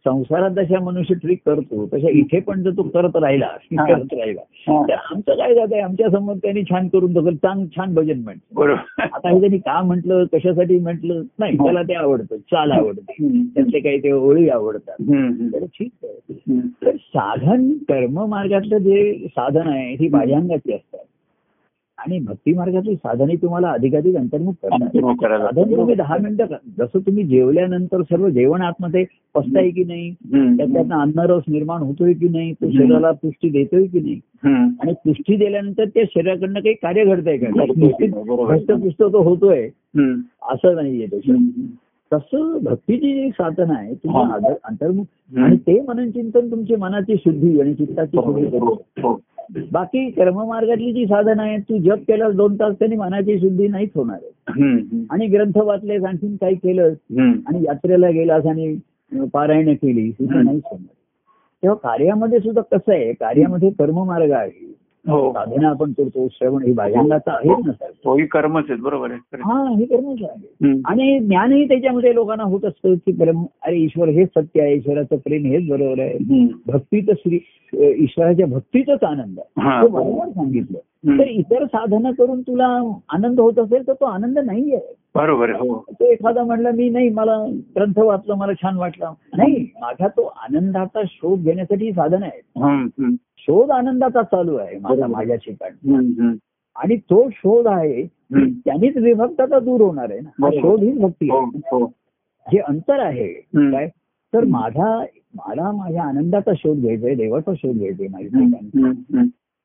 संसारात 0.06 0.52
जशा 0.52 0.80
मनुष्य 0.80 1.16
ट्रीक 1.16 1.42
करतो 1.46 1.86
तशा 1.94 2.10
इथे 2.10 2.40
पण 2.40 2.62
जर 2.64 2.72
तो 2.72 2.84
करत 2.84 3.16
राहिला 3.16 3.46
हा. 3.46 3.86
करत 3.86 4.14
राहिला 4.14 4.42
हा. 4.68 4.82
तर 4.88 4.94
आमचं 4.94 5.36
काय 5.36 5.54
जात 5.56 5.68
आहे? 5.72 5.82
आमच्यासमोर 5.82 6.36
त्यांनी 6.36 6.64
छान 6.64 6.88
करून 6.88 7.14
दाखवलं 7.14 7.36
चांग 7.36 7.66
छान 7.76 7.94
भजन 7.94 8.20
म्हणतो 8.20 8.62
बरोबर. 8.62 9.02
आता 9.04 9.30
हे 9.30 9.40
त्यांनी 9.40 9.58
का 9.58 9.82
म्हटलं 9.82 10.24
कशासाठी 10.34 10.80
म्हटलं? 10.80 11.22
नाही 11.40 11.58
त्याला 11.58 11.82
ते 11.84 11.94
आवडतं 11.94 12.38
चाल 12.38 12.72
आवडते. 12.72 13.14
त्यातले 13.56 13.80
काही 13.80 14.00
ते 14.00 14.12
ओळी 14.12 14.50
आवडतात. 14.50 14.96
तर 15.54 15.66
ठीक 15.66 15.92
आहे. 16.04 16.60
तर 16.86 16.96
साधन 16.96 17.72
कर्म 17.90 18.26
मार्गातलं 18.26 18.78
जे 18.78 19.14
साधन 19.28 19.68
आहे 19.68 19.94
ही 19.94 20.08
बाह्यांगाची 20.08 20.74
असतात. 20.74 21.06
आणि 22.02 22.20
भक्ती 22.20 22.54
मार्गातली 22.54 22.96
साधने 22.96 23.36
तुम्हाला 23.36 23.70
अधिकाधिक 23.70 24.16
अंतर्मुख 24.16 24.54
करायला 25.22 25.46
साधन 25.46 25.76
तुम्ही 25.78 25.96
दहा 25.96 26.18
मिनिटं. 26.18 26.46
जसं 26.78 27.00
तुम्ही 27.00 27.24
जेवल्यानंतर 27.24 28.02
सर्व 28.02 28.30
जेवण 28.30 28.62
आतमध्ये 28.62 29.06
पचताय 29.36 29.70
की 29.70 29.84
नाही. 29.84 30.12
त्याच्यातनं 30.58 31.00
अन्नरस 31.02 31.44
निर्माण 31.48 31.82
होतोय 31.82 32.14
की 32.14 32.28
नाही 32.30 32.54
तो 32.54 32.66
शरीराला 32.78 33.12
पुष्टी 33.12 33.50
देतोय 33.50 33.86
की 33.86 34.00
नाही. 34.00 34.20
आणि 34.82 34.94
पुष्टी 34.94 35.36
दिल्यानंतर 35.36 35.86
ते 35.86 36.04
शरीराकडनं 36.06 36.60
काही 36.60 36.76
कार्य 36.76 37.06
घडतंय 37.06 37.38
का. 37.38 37.48
पुष्ट 38.76 39.02
तो 39.02 39.22
होतोय. 39.22 39.70
असं 40.50 40.76
नाहीये 40.76 41.08
त्याच्यात. 41.08 41.38
तसं 42.14 42.58
भक्तीची 42.64 43.14
जी 43.14 43.30
साधन 43.30 43.72
आहे 43.72 43.94
तुम्ही 43.94 44.24
हा. 44.24 44.34
आदर- 44.34 44.56
अंतर्मुख. 44.64 45.06
आणि 45.38 45.58
ते 45.58 45.82
मनचिंतन 45.88 46.52
तुमची 46.52 46.76
मनाची 46.76 47.16
शुद्धी 47.16 47.62
आणि 47.62 47.74
चित्ताची 47.74 48.18
शुद्धी 48.18 48.58
हो, 48.58 48.76
करतं. 48.76 49.08
हो. 49.08 49.22
बाकी 49.72 50.10
कर्ममार्गातली 50.10 50.94
जी 50.94 51.06
साधन 51.06 51.40
आहे 51.40 51.58
तू 51.58 51.78
जप 51.78 52.04
केलं 52.08 52.32
दोन 52.36 52.56
तास 52.56 52.76
त्यांनी 52.80 52.96
मनाची 52.98 53.40
शुद्धी 53.40 53.68
नाहीच 53.68 53.90
होणार 53.96 54.18
आहे. 54.24 54.62
आणि 55.10 55.28
ग्रंथ 55.28 55.58
वाचलेस 55.58 56.04
आणखीन 56.04 56.36
काही 56.36 56.56
केलं 56.56 56.84
हम्म. 56.84 57.32
आणि 57.48 57.64
यात्रेला 57.64 58.10
गेलास 58.10 58.46
आणि 58.46 58.78
पारायण 59.34 59.74
केली. 59.74 60.12
नाहीच 60.20 60.62
होणार 60.66 60.94
तेव्हा 61.64 61.90
कार्यामध्ये 61.90 62.40
सुद्धा 62.40 62.62
कसं 62.62 62.92
आहे 62.94 63.14
कार्यामध्ये 63.14 63.70
कर्ममार्ग 63.70 64.32
आहे 64.32 64.50
हो 64.62 64.74
साधना 65.06 65.70
आपण 65.70 65.92
करतो 65.92 66.28
श्रवण 66.32 66.64
ही 66.64 66.72
बाह्यांगाचा 66.74 67.32
आहेच 67.34 67.66
ना 67.66 67.72
तोही 68.06 68.26
कर्मच 68.26 68.70
आहेत 68.70 68.82
बरोबर 68.82 69.12
आहे 69.12 69.20
आहे. 69.36 69.42
हा 69.44 69.70
हे 69.70 69.86
कर्मच 69.86 70.22
आहे. 70.24 70.72
आणि 70.86 71.20
ज्ञानही 71.20 71.68
त्याच्यामध्ये 71.68 72.14
लोकांना 72.16 72.44
होत 72.44 72.66
असतं 72.66 72.94
की 72.96 73.12
परम 73.12 73.44
अरे 73.66 73.78
ईश्वर 73.78 74.10
हेच 74.10 74.30
सत्य 74.30 74.62
आहे 74.62 74.76
ईश्वराचं 74.76 75.18
प्रेम 75.18 75.46
हेच 75.46 75.68
बरोबर 75.70 76.00
आहे. 76.00 76.46
भक्तीचं 76.68 77.14
श्री 77.14 77.40
ईश्वराच्या 78.04 78.46
भक्तीचाच 78.46 79.04
आनंद 79.04 79.40
आहे 79.40 79.62
हा. 79.62 79.82
तो 79.82 79.88
बरोबर 79.88 80.30
सांगितलं. 80.30 80.78
तर 81.10 81.28
इतर 81.28 81.64
साधनं 81.66 82.12
करून 82.12 82.42
तुला 82.42 82.66
आनंद 83.10 83.40
होत 83.40 83.60
असेल 83.60 83.88
तर 83.88 83.94
तो 83.94 84.06
आनंद 84.06 84.40
नाही 84.40 84.74
आहे 84.74 84.94
बरोबर 85.16 85.50
आहे 85.50 85.68
हो 85.70 85.78
तो 85.92 86.12
एखादा 86.12 86.44
म्हणला 86.44 86.72
मी 86.72 86.90
नाही 86.90 87.10
मला 87.10 87.38
ग्रंथ 87.76 87.98
वाचलं 88.00 88.36
मला 88.36 88.54
छान 88.54 88.78
वाटलं 88.78 89.14
नाही 89.38 89.66
माझा 89.82 90.08
तो 90.08 90.26
आनंदाचा 90.44 91.02
शोध 91.08 91.44
घेण्यासाठी 91.44 91.86
ही 91.86 91.92
साधन 91.92 92.24
आहे. 92.24 92.40
शोध 93.42 93.72
आनंदाचा 93.72 94.22
चालू 94.24 94.56
आहे 94.56 94.78
माझा. 94.80 95.08
माझ्या 95.08 95.36
ठिकाणी. 95.36 96.36
आणि 96.76 96.96
तो 97.10 97.28
शोध 97.34 97.68
आहे. 97.68 98.04
त्यांनीच 98.34 98.98
विभक्तता 98.98 99.60
दूर 99.60 99.82
होणार 99.82 100.12
आहे 100.12 100.20
ना 100.20 100.30
हा. 100.44 100.50
शोध 100.52 100.84
हीच 100.84 101.00
भक्ती 101.00 101.30
हो 101.30 101.38
आहे 101.38 101.60
हो 101.72 101.86
जे 102.48 102.60
अंतर 102.60 103.00
आहे. 103.00 103.28
काय 103.56 103.88
तर 104.34 104.46
माझा 104.48 104.98
मला 105.36 105.72
माझ्या 105.72 106.04
आनंदाचा 106.04 106.52
शोध 106.58 106.80
घ्यायचा 106.82 107.06
आहे 107.08 107.16
देवाचा 107.16 107.54
शोध 107.54 107.78
घ्यायचा 107.78 108.04
आहे 108.04 108.10
माझ्या. 108.48 109.22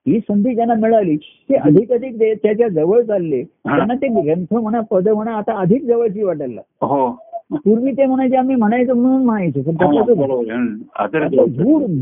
ही 0.07 0.19
संधी 0.21 0.55
ज्यांना 0.55 0.75
मिळाली 0.75 1.17
ते 1.17 1.55
अधिक 1.59 1.93
अधिक 1.93 2.19
त्याच्याजवळ 2.43 3.01
चालले 3.03 3.43
त्यांना 3.45 3.95
ते 3.95 4.09
ग्रंथ 4.21 4.55
म्हणा 4.55 4.81
पद 4.81 5.09
म्हणा 5.09 5.33
आता 5.33 5.59
अधिक 5.61 5.85
जवळची 5.85 6.23
वाटायला. 6.23 6.61
हो 6.83 7.07
पूर्वी 7.51 7.93
ते 7.93 8.07
म्हणायचे 8.07 8.37
आम्ही 8.37 8.57
म्हणायचो 8.57 8.95
म्हणून 8.95 9.25
म्हणायचो 9.25 9.63
पण 9.63 9.77
हा, 9.77 11.07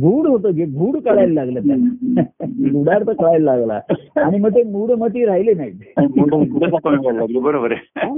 गूढ 0.01 0.27
होतं 0.27 0.51
जे 0.51 0.65
गूढ 0.65 0.97
कळायला 0.97 1.45
लागलं 1.45 1.61
त्यांना 1.67 2.23
गुडार्थ 2.73 3.11
कळायला 3.11 3.57
लागला. 3.57 3.81
आणि 4.17 4.39
मग 4.39 4.55
ते 4.55 4.63
मूढमती 4.63 5.25
राहिले 5.25 5.57
लागली? 5.57 7.39
बरोबर 7.39 7.73
आहे. 7.73 8.09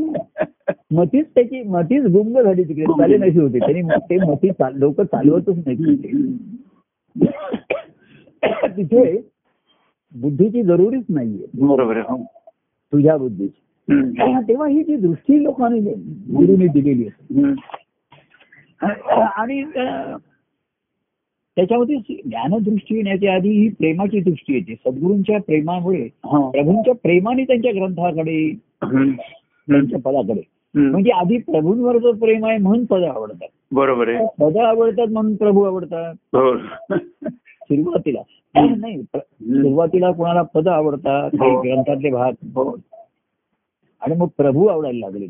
मतीच 0.91 1.27
त्याची 1.35 1.63
मतीच 1.63 2.05
गुंग 2.05 2.43
झाली 2.43 2.65
तिकडे. 2.65 2.85
चाले 2.85 3.17
नशी 3.17 3.39
होती. 3.39 3.59
त्यांनी 3.59 3.83
ते 4.11 4.17
मती 4.17 4.49
लोक 4.73 5.01
चालवतच 5.01 5.59
नाही 5.67 5.97
तिथे. 8.77 9.17
बुद्धीची 10.15 10.63
जरुरीच 10.63 11.05
नाहीये. 11.09 11.67
बरोबर 11.67 11.97
आहे 11.97 12.05
हो. 12.09 12.25
तुझ्या 12.93 13.17
बुद्धीची. 13.17 13.66
तेव्हा 14.49 14.69
ही 14.69 14.83
जी 14.83 14.97
दृष्टी 14.97 15.43
लोकांनी 15.43 15.81
गुरुने 16.33 16.67
दिलेली 16.67 17.07
हम्म. 17.07 17.55
आणि 19.17 19.65
त्याच्यामध्ये 21.57 21.97
ज्ञानदृष्टी 22.09 22.95
येण्याच्या 22.95 23.35
आधी 23.35 23.49
ही 23.49 23.69
प्रेमाची 23.69 24.21
दृष्टी 24.21 24.55
येते. 24.55 24.75
सद्गुरूंच्या 24.75 25.41
प्रेमामुळे. 25.41 26.09
प्रभूंच्या 26.25 26.95
प्रेमाने 26.95 27.45
त्यांच्या 27.45 27.73
ग्रंथाकडे. 27.75 28.55
त्यांच्या 29.71 30.01
पदाकडे. 30.05 30.41
म्हणजे 30.75 31.11
आधी 31.11 31.39
प्रभूंवरचं 31.39 32.13
प्रेम 32.13 32.47
आहे 32.47 32.59
म्हणून 32.59 32.85
पद 32.85 33.03
आवडतात. 33.03 33.49
बरोबर 33.73 34.09
आहे. 34.09 34.27
पद 34.41 34.57
आवडतात 34.57 35.07
म्हणून 35.07 35.35
प्रभू 35.35 35.63
आवडतात. 35.63 36.15
हो. 36.33 36.57
सुरुवातीला. 37.41 38.21
नाही 38.77 39.03
सुरुवातीला 39.03 40.11
कोणाला 40.11 40.43
पद 40.43 40.69
आवडतात 40.69 41.31
हो. 41.35 41.61
ग्रंथातले 41.61 42.11
भाग. 42.11 42.33
हो. 42.43 42.79
आणि 44.07 44.15
मग 44.15 44.29
प्रभू 44.37 44.67
आवडायला 44.67 44.99
लागले. 44.99 45.27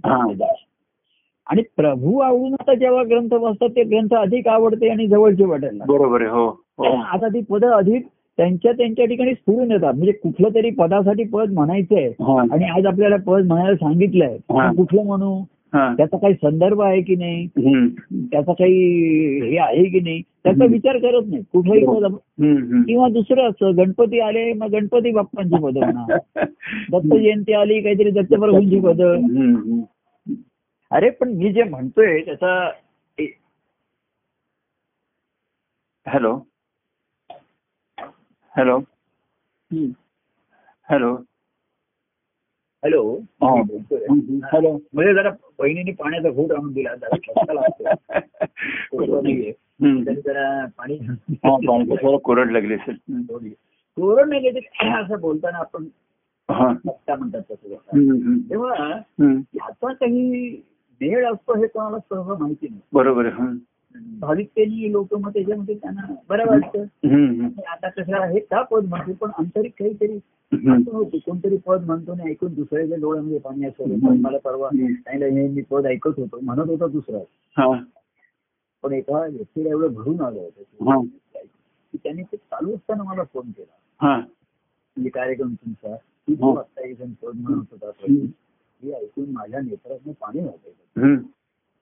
आणि 1.46 1.62
प्रभू 1.76 2.18
आवडून 2.20 2.52
आता 2.52 2.74
जेव्हा 2.74 3.02
ग्रंथ 3.02 3.32
वाचतात 3.32 3.68
ते 3.68 3.82
ग्रंथ 3.82 4.14
अधिक 4.14 4.48
आवडते 4.48 4.88
आणि 4.88 5.06
जवळचे 5.06 5.44
वाटायला. 5.44 5.84
बरोबर 5.88 6.20
आहे 6.20 6.30
हो 6.30 6.46
हो 6.78 6.84
आता 7.02 7.28
ती 7.28 7.40
पद 7.40 7.64
अधिक 7.64 8.06
त्यांच्या 8.38 8.72
त्यांच्या 8.72 9.04
ठिकाणी 9.04 9.34
स्फुरून 9.34 9.70
येतात 9.72 9.94
म्हणजे 9.94 10.12
कुठलं 10.12 10.48
तरी 10.54 10.70
पदासाठी 10.70 11.24
पद 11.24 11.52
म्हणायचंय. 11.52 12.10
आणि 12.50 12.64
आज 12.68 12.86
आपल्याला 12.86 13.16
पद 13.26 13.46
म्हणायला 13.46 13.76
सांगितलंय. 13.76 14.36
कुठलं 14.76 15.04
म्हणू. 15.04 15.42
त्याचा 15.96 16.16
काही 16.16 16.34
संदर्भ 16.34 16.80
आहे 16.80 17.02
की 17.02 17.16
नाही. 17.16 17.46
त्याचा 18.30 18.52
काही 18.52 18.74
हे 19.50 19.58
आहे 19.58 19.84
की 19.84 20.00
नाही? 20.00 20.22
त्याचा. 20.44 20.64
विचार 20.72 20.98
करत 20.98 21.22
नाही. 21.26 21.42
हम्म. 22.12 22.82
किंवा 22.82 23.08
दुसरं 23.08 23.42
असं 23.50 23.76
गणपती 23.76 24.20
आले 24.20 24.52
मग 24.52 24.66
गणपती 24.66 25.10
बाप्पांची 25.10 25.62
पद 25.62 25.78
म्हणा. 25.78 26.18
दत्त 26.92 27.14
जयंती 27.14 27.52
आली 27.52 27.80
काहीतरी 27.80 28.10
दत्तप्रभूंची 28.10 28.80
पद. 28.80 29.02
अरे 30.90 31.10
पण 31.10 31.28
मी 31.28 31.52
जे 31.52 31.62
म्हणतोय 31.62 32.20
त्याचा 32.20 32.70
हॅलो. 36.06 36.40
हॅलो. 38.56 38.78
हॅलो. 40.88 41.16
हॅलो. 42.86 43.18
हा. 43.42 43.62
हॅलो. 44.52 44.78
म्हणजे 44.92 45.14
जरा 45.14 45.30
बहिणीने 45.58 45.92
पाण्याचा 45.92 46.30
घोट 46.30 46.52
आणून 46.52 46.72
दिला 46.72 46.94
नाहीये. 49.22 50.14
जरा 50.14 50.66
पाणी 50.78 50.94
हा 50.94 52.16
कोरड 52.16 52.50
लागली 52.50 52.74
असेल. 52.74 52.96
कोरड 53.96 54.28
नाही 54.28 54.40
गेली 54.40 54.88
असं 54.88 55.20
बोलताना 55.20 55.58
आपण 55.58 55.84
म्हणतात 57.08 57.40
तसं. 57.50 57.74
तेव्हा. 58.50 59.00
याचा 59.54 59.92
काही 59.92 60.50
मेळ 61.00 61.32
असतो 61.32 61.54
हे 61.54 61.66
कोणाला 61.66 61.98
सहज 61.98 62.40
माहिती 62.40 62.68
नाही. 62.68 62.80
बरोबर 62.92 63.26
आहे 63.96 64.04
हम्म. 64.04 64.18
भाविकतेनी 64.20 64.92
लोक 64.92 65.14
मग 65.14 65.32
त्याच्यामध्ये 65.32 65.74
त्यांना 65.74 66.14
बरं 66.28 66.44
वाटतं 66.46 66.84
आता 67.68 67.88
कसं 67.88 68.16
आहे 68.16 68.40
का 68.40 68.62
पद 68.62 68.88
म्हणतो 68.88 69.12
पण 69.12 69.30
आंतरिक 69.38 69.72
काहीतरी 69.78 70.18
कोणतरी 71.18 71.56
पद 71.56 71.84
म्हणतो 71.86 72.12
आणि 72.12 72.30
ऐकून 72.30 72.54
दुसऱ्याच्या 72.54 72.96
डोळ्यामध्ये 72.98 73.38
पाणी 73.38 73.64
असं. 73.64 73.94
मला 74.20 74.38
परवा 74.38 74.68
हम्म. 74.68 74.92
सांगितलं 74.94 75.40
हे 75.40 75.48
मी 75.48 75.62
पद 75.62 75.86
ऐकत 75.86 76.18
होतो 76.18 76.40
म्हणत 76.42 76.68
होता 76.68 76.86
दुसरा 76.86 77.18
पण 78.82 78.92
एका 78.92 79.20
व्यक्तीला 79.20 79.70
एवढं 79.70 79.92
भरून 79.94 80.20
आलं 80.20 80.40
होतं 80.40 80.90
हा. 80.90 81.00
की 81.92 81.98
त्यांनी 82.04 82.22
ते 82.22 82.36
चालू 82.36 82.74
असताना 82.74 83.02
मला 83.02 83.22
फोन 83.24 83.50
केला 83.50 84.16
म्हणजे 84.16 85.10
कार्यक्रम 85.10 85.54
तुमचा 85.54 85.94
की 85.96 86.34
हो. 86.34 86.58
एक 86.78 86.98
जण 86.98 87.12
पद 87.12 87.34
म्हणत 87.34 87.72
होता. 87.72 87.90
हे 88.82 88.92
ऐकून 88.92 89.30
माझ्या 89.30 89.60
नेत्रातनं 89.60 90.12
पाणी 90.12 90.40
वाटायचं. 90.40 91.14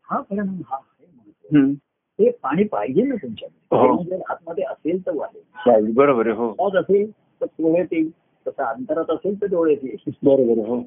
हा 0.09 0.19
मग 0.19 0.39
हा 0.39 0.77
हे 0.77 1.07
म्हणतो 1.07 1.57
हम्म. 1.57 1.73
ते 2.19 2.31
पाणी 2.31 2.65
पाहिजे 2.65 3.03
ना 3.03 3.15
तुमच्याकडे. 3.15 3.77
हो. 3.77 4.23
आतमध्ये 4.29 4.65
असेल 4.65 5.07
तर 5.07 5.15
वाटेल 5.15 5.41
चालेल. 5.67 5.93
बरोबर 5.95 6.27
आहे 6.27 6.37
हो. 6.37 6.69
असेल 6.79 7.11
तर 7.41 7.47
डोळ्यात 7.47 7.93
येईल 7.93 8.11
तसं 8.47 8.63
अंतरात 8.65 9.11
असेल 9.11 9.41
तर 9.43 9.47
डोळ्यात 9.47 9.85
येईल 9.85 10.11
बरोबर 10.23 10.69
हो. 10.69 10.81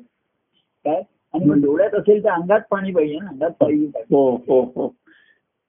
काय? 0.85 1.01
आणि 1.33 1.45
मग 1.45 1.61
डोळ्यात 1.61 1.95
असेल 1.95 2.23
तर 2.23 2.29
अंगात 2.29 2.59
पाणी 2.71 2.91
पाहिजे 2.91 3.17
ना 3.17 3.29
अंगात 3.29 3.49
पाणी 3.49 3.85
पाहिजे. 3.85 4.15
हो 4.15 4.87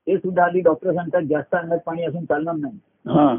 ते 0.07 0.17
सुद्धा 0.19 0.45
आधी 0.45 0.61
डॉक्टर 0.61 0.93
सांगतात 0.93 1.23
जास्त 1.23 1.55
अंगात 1.55 1.79
पाणी 1.87 2.03
असून 2.03 2.25
चालणार 2.25 2.55
नाही. 2.55 2.79
हा. 3.09 3.37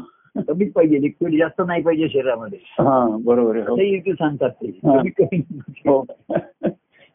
कमीच 0.48 0.72
पाहिजे 0.72 1.00
लिक्विड 1.00 1.38
जास्त 1.38 1.62
नाही 1.66 1.82
पाहिजे 1.82 2.08
शरीरामध्ये. 2.08 2.58
हा 2.78 3.16
बरोबर 3.24 3.58
ते 3.76 4.12
सांगतात 4.12 4.50
ते. 4.50 4.70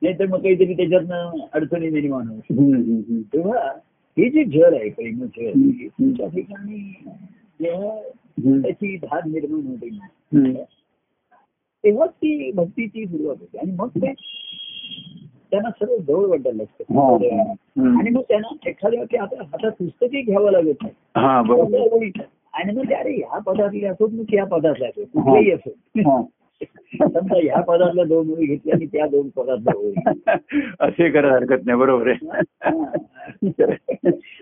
नाही 0.01 0.19
तर 0.19 0.25
मग 0.25 0.39
काहीतरी 0.39 0.73
त्याच्यातनं 0.73 1.31
अडचणी 1.53 1.89
निर्माण 1.89 2.27
होईल. 2.27 3.21
तेव्हा 3.33 3.71
हे 4.17 4.29
जे 4.29 4.43
जल 4.43 4.73
आहे 4.73 4.89
प्रेम 4.89 5.23
जल. 5.25 5.59
हे 5.69 6.27
ठिकाणी 6.29 6.79
जेव्हा. 7.59 8.01
त्याची 8.61 8.95
धार 8.97 9.21
निर्माण 9.25 9.65
होते 9.67 9.87
हम्म. 9.87 10.53
तेव्हा 11.83 12.05
ती 12.05 12.51
भक्तीची 12.51 13.05
सुरुवात 13.05 13.35
होते 13.39 13.57
आणि 13.57 13.71
मग 13.71 13.87
ते 13.95 14.13
त्यांना 15.51 15.69
सर्व 15.69 15.95
जवळ 15.97 16.25
वाटायला 16.25 16.63
हा. 16.63 17.11
लागतं 17.11 17.53
हम्म. 17.81 17.99
आणि 17.99 18.09
मग 18.09 18.21
त्यांना 18.21 18.69
एखाद्या 18.69 19.03
की 19.05 19.17
आता 19.17 19.43
हातात 19.43 19.71
पुस्तकही 19.71 20.21
घ्यावं 20.21 20.51
लागत 20.51 20.83
नाही 20.83 20.93
हा 21.15 21.37
आणि 22.53 22.71
मग 22.73 22.91
अरे 22.93 23.13
ह्या 23.15 23.39
पदार्थले 23.39 23.85
असोत 23.87 24.09
मग 24.09 24.23
त्या 24.23 24.43
पदार्थला 24.45 24.87
असो 24.87 25.03
कुठलेही 25.03 25.51
असो 25.51 25.69
हा. 26.09 26.21
समजा 26.63 27.35
ह्या 27.35 27.61
पदार्थला 27.61 28.03
दोन 28.03 28.29
ओळी 28.29 28.45
घेतली 28.45 28.71
आणि 28.71 28.85
त्या 28.85 29.07
दोन 29.07 29.29
पदार्थला 29.29 29.71
ओळी 29.77 29.93
असे 30.79 31.09
करायला 31.09 31.35
हरकत 31.35 31.65
नाही 31.65 31.79
बरोबर 31.79 32.07
आहे. 32.07 32.27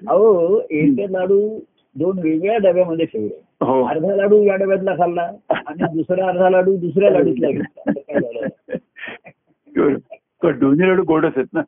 अहो 0.08 0.62
एक 0.70 1.12
लाडू 1.12 1.60
दोन 1.96 2.20
वेगळ्या 2.20 2.58
डब्यामध्ये 2.58 3.06
ठेवले. 3.06 3.42
हो. 3.62 3.84
अर्धा 3.84 4.16
लाडू 4.16 4.44
या 4.44 4.56
डब्यातला 4.56 4.96
खाल्ला 4.96 5.32
आणि 5.50 5.84
दुसरा 5.94 6.28
अर्धा 6.28 6.50
लाडू 6.50 6.78
दुसऱ्या 6.78 7.12
लाडूतला 7.12 7.50
घेतला. 7.50 7.92
दोन्ही 10.52 10.88
लाडू 10.88 11.04
गोडच 11.04 11.34
आहेत 11.38 11.48
ना. 11.54 11.62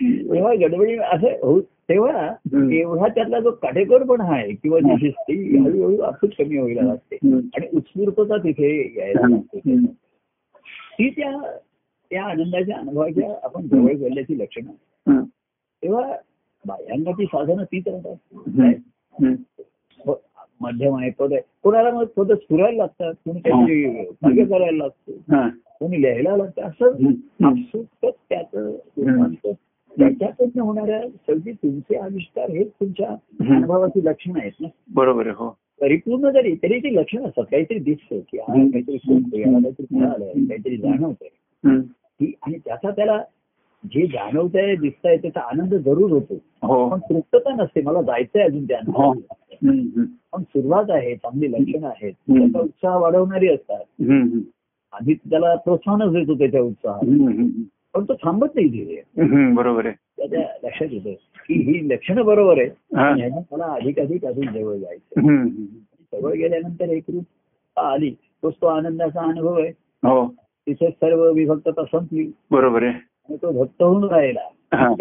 तेव्हा 0.00 0.54
गडबडी 0.54 0.96
असं 0.98 1.28
हो 1.28 1.60
तेव्हा. 1.88 2.34
एवढा 2.72 3.08
त्यातला 3.08 3.40
जो 3.40 3.50
काटेकोरपणा 3.50 4.24
आहे 4.24 4.52
किंवा 4.52 4.78
जी 4.78 4.96
शिस्त 4.98 5.20
ती 5.20 5.58
हळूहळू 5.58 5.98
आपसूक 5.98 6.30
कमी 6.38 6.58
व्हायला 6.58 6.82
लागते. 6.82 7.16
आणि 7.36 7.66
उत्स्फूर्तता 7.74 8.36
तिथे 8.36 8.92
यायला 8.96 9.28
लागते. 9.28 9.58
ती 10.98 11.10
त्या 11.10 11.58
त्या 12.10 12.24
आनंदाच्या 12.24 12.76
अनुभवाच्या 12.76 13.38
आपण 13.42 13.68
जवळ 13.68 13.92
गेल्याची 13.92 14.38
लक्षणं. 14.38 14.72
तेव्हा 15.82 16.16
बाह्यांगाची 16.66 17.24
साधनं 17.24 17.64
तीच 17.64 17.88
राहतात. 17.88 18.16
प- 20.06 20.20
मध्यम 20.60 20.96
आहे 20.96 21.10
पद 21.10 21.32
आहे 21.32 21.42
कोणाला 21.62 21.90
मग 21.90 22.04
पद 22.04 22.32
सुरायला 22.32 22.76
लागतात 22.76 23.14
कोणी 23.14 23.40
काहीतरी 23.40 24.04
भाग्य 24.22 24.44
करायला 24.44 24.76
लागतं. 24.76 25.12
हा. 25.12 25.48
कोणी 25.66 26.02
लिहायला 26.02 26.36
लागतं. 26.36 26.62
असं 26.62 26.92
त्याचं 28.28 28.70
त्याच्याकडनं 29.98 30.62
होणाऱ्या 30.62 31.00
शेवटी 31.02 31.52
तुमचे 31.52 31.96
आविष्कार 31.96 32.50
हेच 32.50 32.68
तुमच्या 32.68 33.08
अनुभवाची 33.54 34.04
लक्षणं 34.04 34.40
आहेत 34.40 34.52
ना? 34.60 34.68
बरोबर 34.94 35.26
हो. 35.26 35.56
परिपूर्ण 35.80 36.30
जरी 36.30 36.54
तरी 36.54 36.78
ती 36.78 36.96
लक्षणं 36.96 37.24
असतात. 37.24 37.44
काहीतरी 37.44 37.78
दिसतं 37.78 38.18
की 38.18 38.38
हा. 38.38 38.54
काहीतरी 38.54 38.96
काहीतरी 38.96 39.96
मिळालंय 39.98 40.32
काहीतरी 40.32 40.76
जाणवतंय. 40.76 41.28
की 42.20 42.32
आणि 42.42 42.58
त्याचा 42.58 42.90
त्याला 42.90 43.22
जे 43.84 44.06
जाणवत 44.06 44.50
आहे 44.54 44.76
दिसत 44.76 45.06
आहे 45.06 45.16
त्याचा 45.16 45.40
आनंद 45.40 45.74
जरूर 45.74 46.10
होतो. 46.10 46.34
हो. 46.62 46.88
पण 46.88 46.98
तृप्तता 46.98 47.54
नसते. 47.54 47.82
मला 47.82 48.02
जायचंय 48.02 48.42
अजून 48.42 48.64
त्या 48.64 48.78
हो. 48.86 49.12
पण 50.32 50.42
सुरुवात 50.42 50.84
आहे 50.88 51.16
चांगली 51.16 51.52
लक्षणं 51.52 51.86
आहेत. 51.86 52.12
त्याचा 52.12 52.60
उत्साह 52.60 52.96
वाढवणारी 52.96 53.48
असतात. 53.48 53.84
आधी 54.92 55.14
त्याला 55.14 55.54
प्रोत्साहनच 55.54 56.12
देतो 56.12 56.34
त्याच्या 56.38 56.60
उत्साहात. 56.60 57.04
पण 57.94 58.04
तो 58.04 58.14
थांबत 58.14 58.46
नाही 58.54 58.68
धीरे 58.68 59.22
हम्म. 59.22 59.54
बरोबर 59.54 59.86
आहे. 59.86 59.94
त्याच्या 60.18 60.66
लक्षात 60.68 60.86
येतं 60.90 61.12
की 61.12 61.54
ही 61.54 61.88
लक्षणं 61.88 62.24
बरोबर 62.24 62.58
आहे 62.58 63.28
मला 63.52 63.64
अधिक 63.64 63.98
अधिक 63.98 64.24
अजून 64.24 64.46
जवळ 64.46 64.76
जायचं. 64.76 65.46
जवळ 66.12 66.32
गेल्यानंतर 66.32 66.88
एक 66.88 67.02
रूप 67.08 67.24
आली 67.78 68.10
तोच 68.42 68.54
तो 68.54 68.66
आनंदाचा 68.66 69.20
अनुभव 69.20 69.60
आहे. 69.60 69.68
हो. 70.08 70.34
तिथे 70.38 70.90
सर्व 70.90 71.32
विभक्तता 71.32 71.84
संपली. 71.84 72.30
बरोबर 72.50 72.82
आहे. 72.82 72.92
आणि 72.92 73.36
तो 73.36 73.52
भक्त 73.52 73.82
होऊन 73.82 74.04
राहिला. 74.04 74.40
हा. 74.76 74.94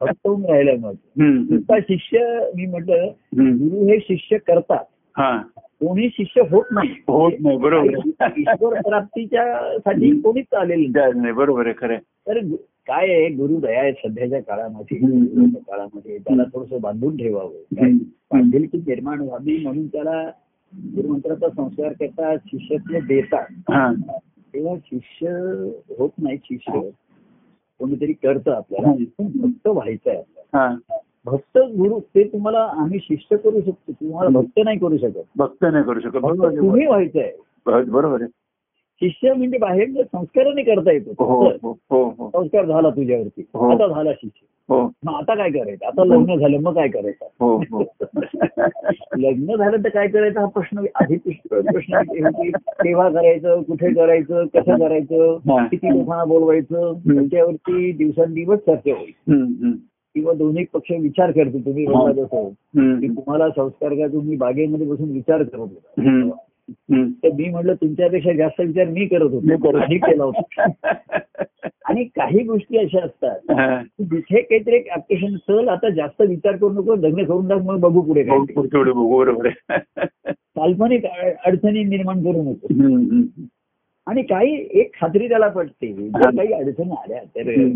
भक्त 0.00 0.26
होऊन 0.26 0.44
राहिला 0.44 0.72
मग. 0.78 0.94
शिष्य 1.78 2.18
मी 2.56 2.66
म्हटलं. 2.66 3.06
गुरु 3.36 3.88
हे 3.88 3.98
शिष्य 4.00 4.38
करतात. 4.38 4.84
कोणी 5.20 6.08
शिष्य 6.12 6.42
होत 6.50 6.64
नाही. 6.70 6.88
होत 7.08 7.32
नाही 7.40 7.56
बरोबर. 7.56 8.28
ईश्वर 8.38 8.80
प्राप्तीच्या 8.80 9.78
साठी 9.78 10.20
कोणीच 10.20 10.54
आलेलं 10.54 11.10
नाही. 11.16 11.32
बरोबर 11.32 11.66
आहे 11.66 11.74
खरं. 11.78 11.96
तर 11.96 12.38
काय 12.86 13.12
आहे 13.14 13.28
गुरु 13.28 13.56
दया 13.60 13.80
आहे 13.80 13.92
सध्याच्या 13.92 14.40
काळामध्ये 14.42 14.98
काळामध्ये 15.60 16.18
त्याला 16.18 16.42
थोडस 16.42 16.80
बांधून 16.80 17.16
ठेवावं. 17.16 17.96
बांधिलकी 18.30 18.78
निर्माण 18.78 19.20
व्हावी 19.20 19.62
म्हणून 19.62 19.86
त्याला 19.86 20.30
गुरुमंत्राचा 20.74 21.48
संस्कार 21.48 21.92
करतात 21.92 22.38
शिष्यत्व 22.46 22.98
देतात. 23.06 23.46
हा. 23.50 23.92
तेव्हा 24.54 24.74
शिष्य 24.86 25.28
होत 25.98 26.10
नाही 26.18 26.36
शिष्य 26.44 26.80
कोणीतरी 27.78 28.12
करतं 28.12 28.50
आपल्याला. 28.52 28.92
भक्त 29.18 29.66
व्हायचं 29.66 30.10
आहे 30.10 30.22
हा. 30.38 30.76
भक्त 31.30 31.58
गुरु 31.58 31.98
ते 32.00 32.24
तुम्हाला 32.24 32.58
आम्ही 32.58 32.98
शिष्य 32.98 33.36
करू 33.36 33.60
शकतो. 33.60 33.92
तुम्हाला 33.92 34.30
भक्त 34.30 34.60
नाही 34.64 34.78
करू 34.78 34.96
शकत. 34.96 35.22
भक्त 35.36 35.64
नाही 35.64 35.84
करू 35.84 36.00
शकत. 36.00 36.18
बरोबर 36.18 36.46
आहे. 36.46 36.56
तुम्ही 36.56 36.86
व्हायचंय 36.86 37.32
बरोबर 37.66 38.22
आहे. 38.22 38.30
शिष्य 39.00 39.32
म्हणजे 39.32 39.58
बाहेर 39.58 40.02
संस्काराने 40.02 40.62
करता 40.62 40.92
येतो. 40.92 41.24
हो 41.24 41.44
हो 41.62 41.78
हो 41.90 42.14
हो. 42.18 42.30
संस्कार 42.30 42.64
झाला 42.66 42.90
तुझ्यावरती. 42.90 43.44
हो. 43.54 43.70
आता 43.70 43.88
झाला 43.88 44.12
शिष्य. 44.12 44.46
हो. 44.68 44.92
मग 45.04 45.14
आता 45.14 45.34
काय 45.34 45.50
करायचं? 45.50 45.86
आता 45.86 46.04
लग्न 46.04 46.36
झालं 46.36 46.60
मग 46.60 46.74
काय 46.74 46.88
करायचं? 46.88 47.24
हो 47.40 47.56
हो. 47.56 47.82
लग्न 49.18 49.56
झालं 49.56 49.76
तर 49.84 49.88
काय 49.88 50.08
करायचं? 50.08 50.40
हा 50.40 50.46
प्रश्न 50.46 50.84
आधी 50.94 51.16
प्रश्न 51.50 52.02
केव्हा 52.02 53.10
करायचं? 53.10 53.62
कुठे 53.62 53.94
करायचं? 53.94 54.46
कसं 54.46 54.72
हा. 54.72 54.78
करायचं 54.78 55.38
किती 55.66 55.98
लोकांना 55.98 56.24
बोलवायचं? 56.24 56.92
त्याच्यावरती 56.92 57.92
दिवसंदिवस 57.92 58.58
चर्चा 58.58 58.90
होईल. 58.90 59.32
हम्म, 59.32 59.42
हम्म, 59.42 59.72
किंवा 60.18 60.32
दोन्ही 60.34 60.64
पक्ष 60.72 60.92
विचार 61.00 61.30
करतो 61.30 61.58
तुम्ही 61.58 61.84
हा. 61.84 61.92
बोलला 61.92 62.22
की 63.00 63.08
तुम्हाला 63.08 63.48
संस्कार 63.48 63.94
का 63.94 64.06
तुम्ही 64.06 64.36
बागेमध्ये 64.36 64.86
बसून 64.86 65.10
विचार 65.10 65.42
करत 65.42 65.58
होता. 65.60 66.30
तर 67.24 67.28
मी 67.28 67.48
म्हटलं 67.48 67.74
तुमच्यापेक्षा 67.74 68.32
जास्त 68.32 68.60
विचार 68.60 68.84
मी 68.88 69.06
करत 69.06 69.22
होतो. 69.22 69.78
आधी 69.78 69.98
केला 69.98 70.24
होता. 70.24 70.64
आणि 71.84 72.04
काही 72.04 72.44
गोष्टी 72.44 72.78
अशा 72.78 73.04
असतात. 73.04 73.38
की 73.98 74.04
जिथे 74.04 74.40
काहीतरी 74.40 74.76
ऍप्लिकेशन 74.76 75.36
चल 75.36 75.68
आता 75.68 75.90
जास्त 75.90 76.22
विचार 76.22 76.56
करू 76.56 76.70
नको 76.70 76.94
लग्न 76.94 77.24
करून 77.24 77.48
टाक 77.48 77.58
मग 77.58 77.80
बघू 77.80 78.00
पुढे 78.00 78.22
काय 78.22 78.38
काल्पनिक 80.34 81.04
अड- 81.04 81.34
अडचणी 81.46 81.84
निर्माण 81.84 82.22
करू 82.22 82.42
नको. 82.42 82.66
आणि 84.06 84.22
काही 84.22 84.68
एक 84.72 84.90
खात्री 85.00 85.28
त्याला 85.28 85.48
पटते 85.48 85.92
जर 85.92 86.30
काही 86.30 86.52
अडचणी 86.52 86.90
आल्या 86.90 87.18
तर 87.18 87.66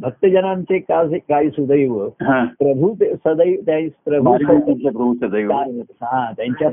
भक्तजनांचे 0.00 0.78
का 0.78 1.02
काही 1.28 1.50
सुदैव 1.50 2.08
प्रभू 2.20 2.94
सदैव 2.94 3.88
प्रभू 4.04 4.36
प्रभू 4.74 5.14
सदैव. 5.14 5.52
हा 6.02 6.32
त्यांच्या 6.32 6.70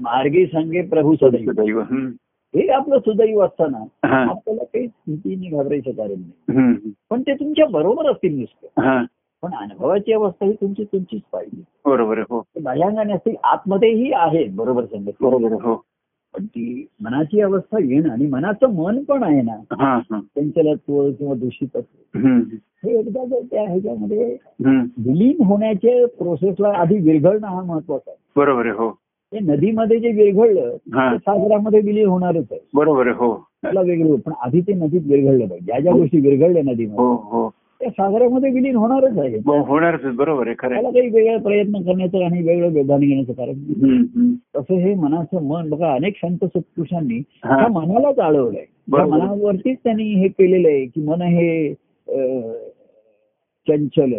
मार्गी 0.00 0.46
संगे 0.46 0.82
प्रभू 0.82 1.14
सदैव. 1.22 1.80
हे 2.56 2.68
आपलं 2.68 2.98
सुदैव 2.98 3.40
असताना. 3.40 3.78
आपल्याला 4.30 4.64
काही 4.64 4.86
भीतीने 4.86 5.48
घाबरायचं 5.48 5.90
कारण 5.90 6.20
नाही. 6.20 6.92
पण 7.10 7.22
ते 7.22 7.34
तुमच्या 7.34 7.66
बरोबर 7.66 8.10
असतील 8.10 8.38
नुसतं. 8.38 9.04
पण 9.42 9.54
अनुभवाची 9.54 10.12
अवस्था 10.12 10.46
ही 10.46 10.52
तुमची 10.52 10.84
तुमचीच 10.84 11.22
पाहिजे. 11.32 11.62
बरोबर 11.84 12.18
हो. 12.18 12.42
बाह्यांगाने 12.62 13.12
असतील 13.12 13.34
आतमध्येही 13.44 14.12
आहेत 14.12 14.48
बरोबर 14.54 14.84
संगत 14.84 15.12
बरोबर 15.20 15.52
हो. 15.52 15.82
पण 16.34 16.44
ती 16.46 16.86
मनाची 17.00 17.40
अवस्था 17.40 17.78
येणं 17.84 18.10
आणि 18.10 18.26
मनाचं 18.26 18.74
मन 18.74 19.02
पण 19.04 19.22
आहे 19.22 19.42
ना 19.42 19.52
हा 19.52 19.96
हा. 19.96 20.20
चंचलत्व 20.20 21.10
किंवा 21.10 21.34
दूषितत्व. 21.34 22.18
हे 22.18 22.98
एकदा 22.98 23.24
जर 23.24 23.40
त्या 23.50 23.62
ह्याच्यामध्ये. 23.62 24.36
विलीन 24.98 25.44
होण्याच्या 25.44 26.06
प्रोसेसला 26.06 26.68
आधी 26.68 26.98
विरघळणं 26.98 27.46
हा 27.46 27.62
महत्त्वाचा 27.62 28.10
आहे. 28.10 28.18
बरोबर 28.36 28.66
आहे 28.66 28.74
हो. 28.74 28.90
ते 29.32 29.38
नदीमध्ये 29.38 29.98
जे 29.98 30.08
विरघळलं. 30.08 30.76
ते 30.76 31.18
सागरामध्ये 31.18 31.80
विलीन 31.80 32.06
होणारच 32.06 32.44
आहे. 32.50 32.60
बरोबर 32.74 33.06
आहे 33.06 33.16
हो. 33.16 33.34
त्याला 33.62 33.80
वेगळं 33.80 34.16
पण 34.16 34.32
आधी 34.42 34.60
ते 34.60 34.72
नदीत 34.74 35.00
विरघळलं 35.04 35.46
पाहिजे. 35.46 35.66
ज्या 35.66 35.80
ज्या 35.80 35.92
गोष्टी 35.92 36.18
विरघळल्या 36.18 36.62
नदीमध्ये 36.62 37.04
हो 37.04 37.14
हो. 37.14 37.50
त्या 37.84 37.90
सागरामध्ये 37.90 38.50
विलीन 38.50 38.76
होणारच 38.76 39.18
आहे 39.18 39.36
हो, 39.36 39.58
होणारच 39.62 40.14
बरोबर 40.16 40.46
आहे 40.46 40.54
खरं. 40.58 40.74
त्याला 40.74 40.90
काही 40.90 41.08
वेगळा 41.08 41.36
प्रयत्न 41.38 41.80
करण्याचं 41.82 42.24
आणि 42.24 42.42
वेगळं 42.42 42.72
वेदान 42.72 43.00
घेण्याचं 43.00 43.32
कारण. 43.32 44.34
तसं 44.56 44.74
हे 44.74 44.94
मनाचं 44.94 45.42
मन 45.42 45.68
बघा 45.70 45.92
अनेक 45.94 46.16
संत 46.16 46.44
सत्पुरुषांनी. 46.44 47.20
त्या 47.20 47.68
मनालाच 47.68 48.18
आळवलंय 48.18 48.64
त्या. 48.90 49.06
मनावरतीच 49.06 49.78
त्यांनी 49.84 50.12
हे 50.14 50.28
केलेलं 50.28 50.68
आहे 50.68 50.84
की 50.84 51.04
मन 51.04 51.22
हे 51.22 51.74
चंचल. 53.66 54.12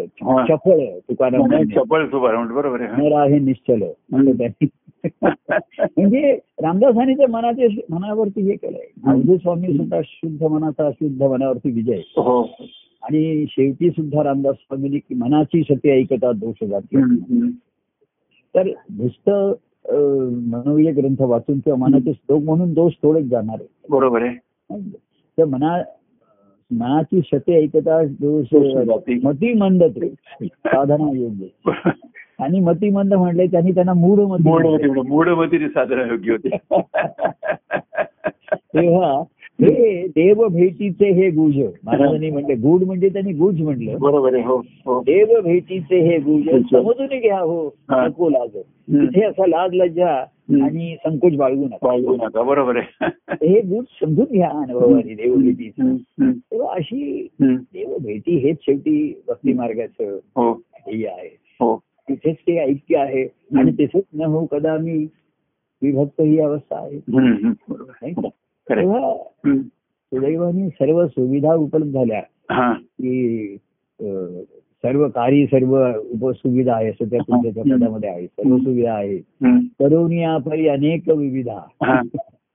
चपळ 0.49 0.79
तुकाराम. 1.09 1.63
चपळ 1.75 2.05
शुभारंभ 2.05 2.51
बरोबर 2.51 2.81
आहे 2.81 3.39
निश्चल 3.39 3.83
म्हणजे 5.03 6.31
रामदासांनी 6.61 7.13
त्या 7.13 7.27
मनाचे 7.29 7.67
मनावरती 7.89 8.41
हे 8.41 8.55
केलंय 8.55 9.35
स्वामी 9.37 9.75
सुद्धा 9.77 9.99
शुद्ध 10.03 10.43
मनाचा 10.43 10.85
अशुद्ध 10.87 11.23
मनावरती 11.23 11.71
विजय 11.71 11.99
हो 12.17 12.41
आणि 13.05 13.45
शेवटी 13.49 13.89
सुद्धा 13.89 14.23
रामदास 14.23 14.55
स्वामींनी 14.55 14.99
की 14.99 15.15
मनाची 15.15 15.61
सत्य 15.61 15.89
ऐकता 15.89 16.31
दोष 16.31 16.67
जाते. 16.67 17.01
तर 18.55 18.67
नुसतं 18.67 19.53
मनोवीय 20.31 20.91
ग्रंथ 20.91 21.15
वाचून 21.19 21.59
किंवा 21.59 21.77
मनाचे 21.77 22.13
श्लोक 22.13 22.43
म्हणून 22.43 22.73
दोष 22.73 22.93
थोडेच 22.93 23.25
जाणार 23.25 23.57
आहे 23.59 23.67
बरोबर 23.89 24.21
आहे. 24.21 24.35
तर 25.39 25.45
मना 25.45 25.83
मनाची 26.71 27.21
सत्य 27.33 27.53
ऐकता 27.53 28.03
दोष. 28.03 28.45
मती 29.23 29.53
मंद 29.53 29.83
ते 29.83 30.45
साधना 30.45 31.17
योग्य. 31.17 31.79
आणि 32.39 32.59
मती 32.59 32.89
मंद 32.89 33.13
म्हणले 33.13 33.47
त्यांनी 33.47 33.71
त्यांना 33.71 33.93
मूढ 33.93 34.19
मती 34.19 34.89
मूढमती 35.07 35.69
साधना 35.69 36.01
योग्य 36.01 36.31
होते. 36.31 36.49
तेव्हा 38.55 39.23
हे 39.61 40.07
देव 40.07 40.47
भेटीचे 40.47 41.11
हे 41.11 41.29
गुज. 41.29 41.57
महाराजांनी 41.83 42.29
म्हणले 42.31 42.55
गुड 42.55 42.83
म्हणजे 42.83 43.09
त्यांनी 43.09 43.33
गुज 43.33 43.61
म्हटलं 43.61 43.99
बरोबर 43.99 44.33
आहे 44.33 44.43
हो 44.43 44.57
हो. 44.85 44.99
देव 45.01 45.41
भेटीचे 45.41 45.99
हे 46.09 46.17
गुज. 46.17 46.49
समजून 46.49 47.19
घ्या 47.19 47.39
हो. 47.39 47.75
नको 47.91 48.29
लाज. 48.29 48.57
तिथे 48.89 49.23
असा 49.25 49.45
लाज 49.45 49.73
लज्जा. 49.73 50.23
आणि 50.63 50.95
संकोच 51.05 51.35
बाळगू 51.35 51.65
नका. 51.65 51.77
पाळू 51.77 52.15
नका 52.15 52.41
बरोबर 52.41 52.77
आहे. 52.77 53.05
हे 53.31 53.61
गुण 53.61 53.83
समजून 54.01 54.25
घ्या 54.31 54.49
अनुभवाने 54.49 55.13
देव. 55.13 55.35
तेव्हा 56.19 56.73
अशी. 56.73 57.27
देव 57.41 57.97
भेटी 57.97 58.37
हेच 58.37 58.57
शेवटी 58.61 59.21
भक्ती 59.27 59.53
मार्गाचं 59.53 60.17
हो. 60.35 60.51
हे 60.87 61.05
आहे. 61.07 61.29
हो. 61.59 61.75
तिथेच 62.09 62.35
ते 62.35 62.57
ऐक्य 62.57 62.97
आहे 62.97 63.23
आणि 63.57 63.71
तिथेच 63.71 64.03
न 64.13 64.21
हो 64.21 64.45
कदा 64.45 64.77
मी 64.77 65.05
विभक्त 65.81 66.21
ही 66.21 66.39
अवस्था 66.39 66.77
आहे. 66.77 66.99
तेव्हा. 68.69 69.17
सुदैवाने 70.13 70.69
सर्व 70.69 71.07
सुविधा 71.07 71.53
उपलब्ध 71.53 71.91
झाल्या. 71.91 72.21
हा. 72.51 72.73
की 72.73 73.57
सर्व 74.53 75.07
कार्य 75.07 75.45
सर्व 75.45 75.87
उपसुविधा 75.95 76.75
आहे 76.75 76.89
असं 76.89 77.05
त्या 77.05 77.19
तुमच्या 77.19 77.63
पदामध्ये 77.63 78.09
आहे. 78.09 78.25
सर्व 78.25 78.57
सुविधा 78.57 78.93
आहे. 78.93 79.17
करून 79.79 80.11
या 80.11 80.37
परी 80.37 80.67
अनेक 80.67 81.09
विविधा. 81.09 81.59
हा. 81.83 82.01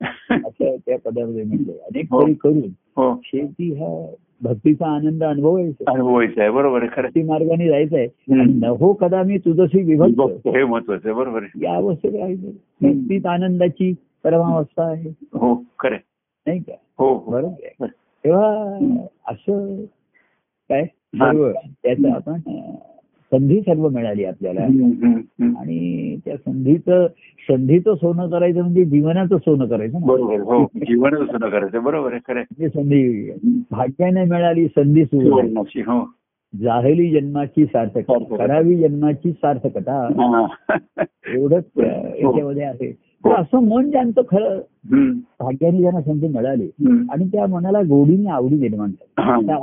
असं 0.47 0.77
त्या 0.87 0.99
पदामध्ये 0.99 1.45
म्हटलंय. 1.45 1.79
अनेक 1.79 2.05
हो. 2.11 2.23
तरी 2.23 2.35
करून 2.35 2.59
हो. 2.97 3.21
शेवटी 3.25 3.73
हा 3.73 4.15
भक्तीचा 4.43 4.87
आनंद 4.87 5.25
अनुभवायचा 5.25 5.93
अनुभवायचं 5.93 6.41
आहे. 6.41 6.51
बरोबर 6.51 6.87
खरं 6.87 7.27
मार्गाने 7.27 7.69
जायचं 7.69 7.97
आहे. 7.97 8.09
न 8.29 8.65
हो 8.65 8.93
कदा 8.93 9.23
मी 9.23 9.39
तुझशी 9.39 9.83
विभक्त. 9.83 10.49
हे 10.49 10.65
महत्वाचं 10.65 11.09
आहे. 11.09 11.19
बरोबर 11.19 11.43
आहे. 11.43 11.65
या 11.65 11.75
अवस्थेत 11.75 12.15
राहायचं 12.15 12.47
भक्तीत 12.81 13.27
आनंदाची 13.27 13.95
परमावस्था 14.25 14.85
आहे. 14.85 15.11
हो 15.11 15.65
खरं. 15.79 15.97
नाही 16.47 16.59
का? 16.59 16.73
हो 16.99 17.15
हो. 17.15 17.31
बरोबर 17.33 17.65
आहे. 17.65 17.87
तेव्हा 18.25 18.79
असं 19.29 19.85
काय 20.69 20.85
सर्व 21.15 21.53
त्याचं 21.53 22.11
आपण 22.11 22.41
संधी 23.33 23.61
सर्व 23.61 23.89
मिळाली 23.89 24.25
आपल्याला. 24.25 24.61
आणि 25.61 26.17
त्या 26.25 26.37
संधीचं 26.37 27.07
संधीचं 27.49 27.95
सोनं 27.95 28.31
करायचं 28.31 28.61
म्हणजे 28.61 28.85
जीवनाचं 28.85 29.37
सोनं 29.39 29.67
करायचं 29.67 29.99
बरोबर 30.01 30.41
हो 30.41 30.65
जीवनच 30.77 31.31
सुद्धा 31.31 31.49
करायचं. 31.49 31.85
बरोबर 31.85 32.13
आहे 32.13 32.21
खरं. 32.27 32.41
म्हणजे 32.41 32.69
संधी 32.69 33.31
भाग्याने 33.71 34.25
मिळाली 34.25 34.67
संधी 34.67 35.05
सुवर्ण 35.05 35.29
सुवर्णाची, 35.29 35.81
हो. 35.81 36.11
जाहली 36.61 37.21
जन्माची 37.21 37.65
सार्थकता. 37.65 38.37
करावी 38.37 38.77
जन्माची 38.77 39.33
सार्थकता. 39.33 40.09
हा. 40.17 40.47
एवढंच 41.35 41.65
अं, 41.77 41.85
याच्यामध्ये 42.15 42.63
आहे. 42.63 43.10
असं 43.25 43.59
मन 43.59 43.91
ज्यांचं 43.91 44.21
खरं. 44.31 44.59
भाग्याने 45.41 45.79
ज्यांना 45.79 46.01
संधी 46.01 46.29
मिळाली. 46.29 46.71
आणि 47.11 47.29
त्या 47.29 47.47
मनाला 47.47 47.81
गोडीने 47.81 48.31
आवडी 48.31 48.55
निर्माण 48.55 48.91
झाली. 48.91 49.47
हा. 49.49 49.59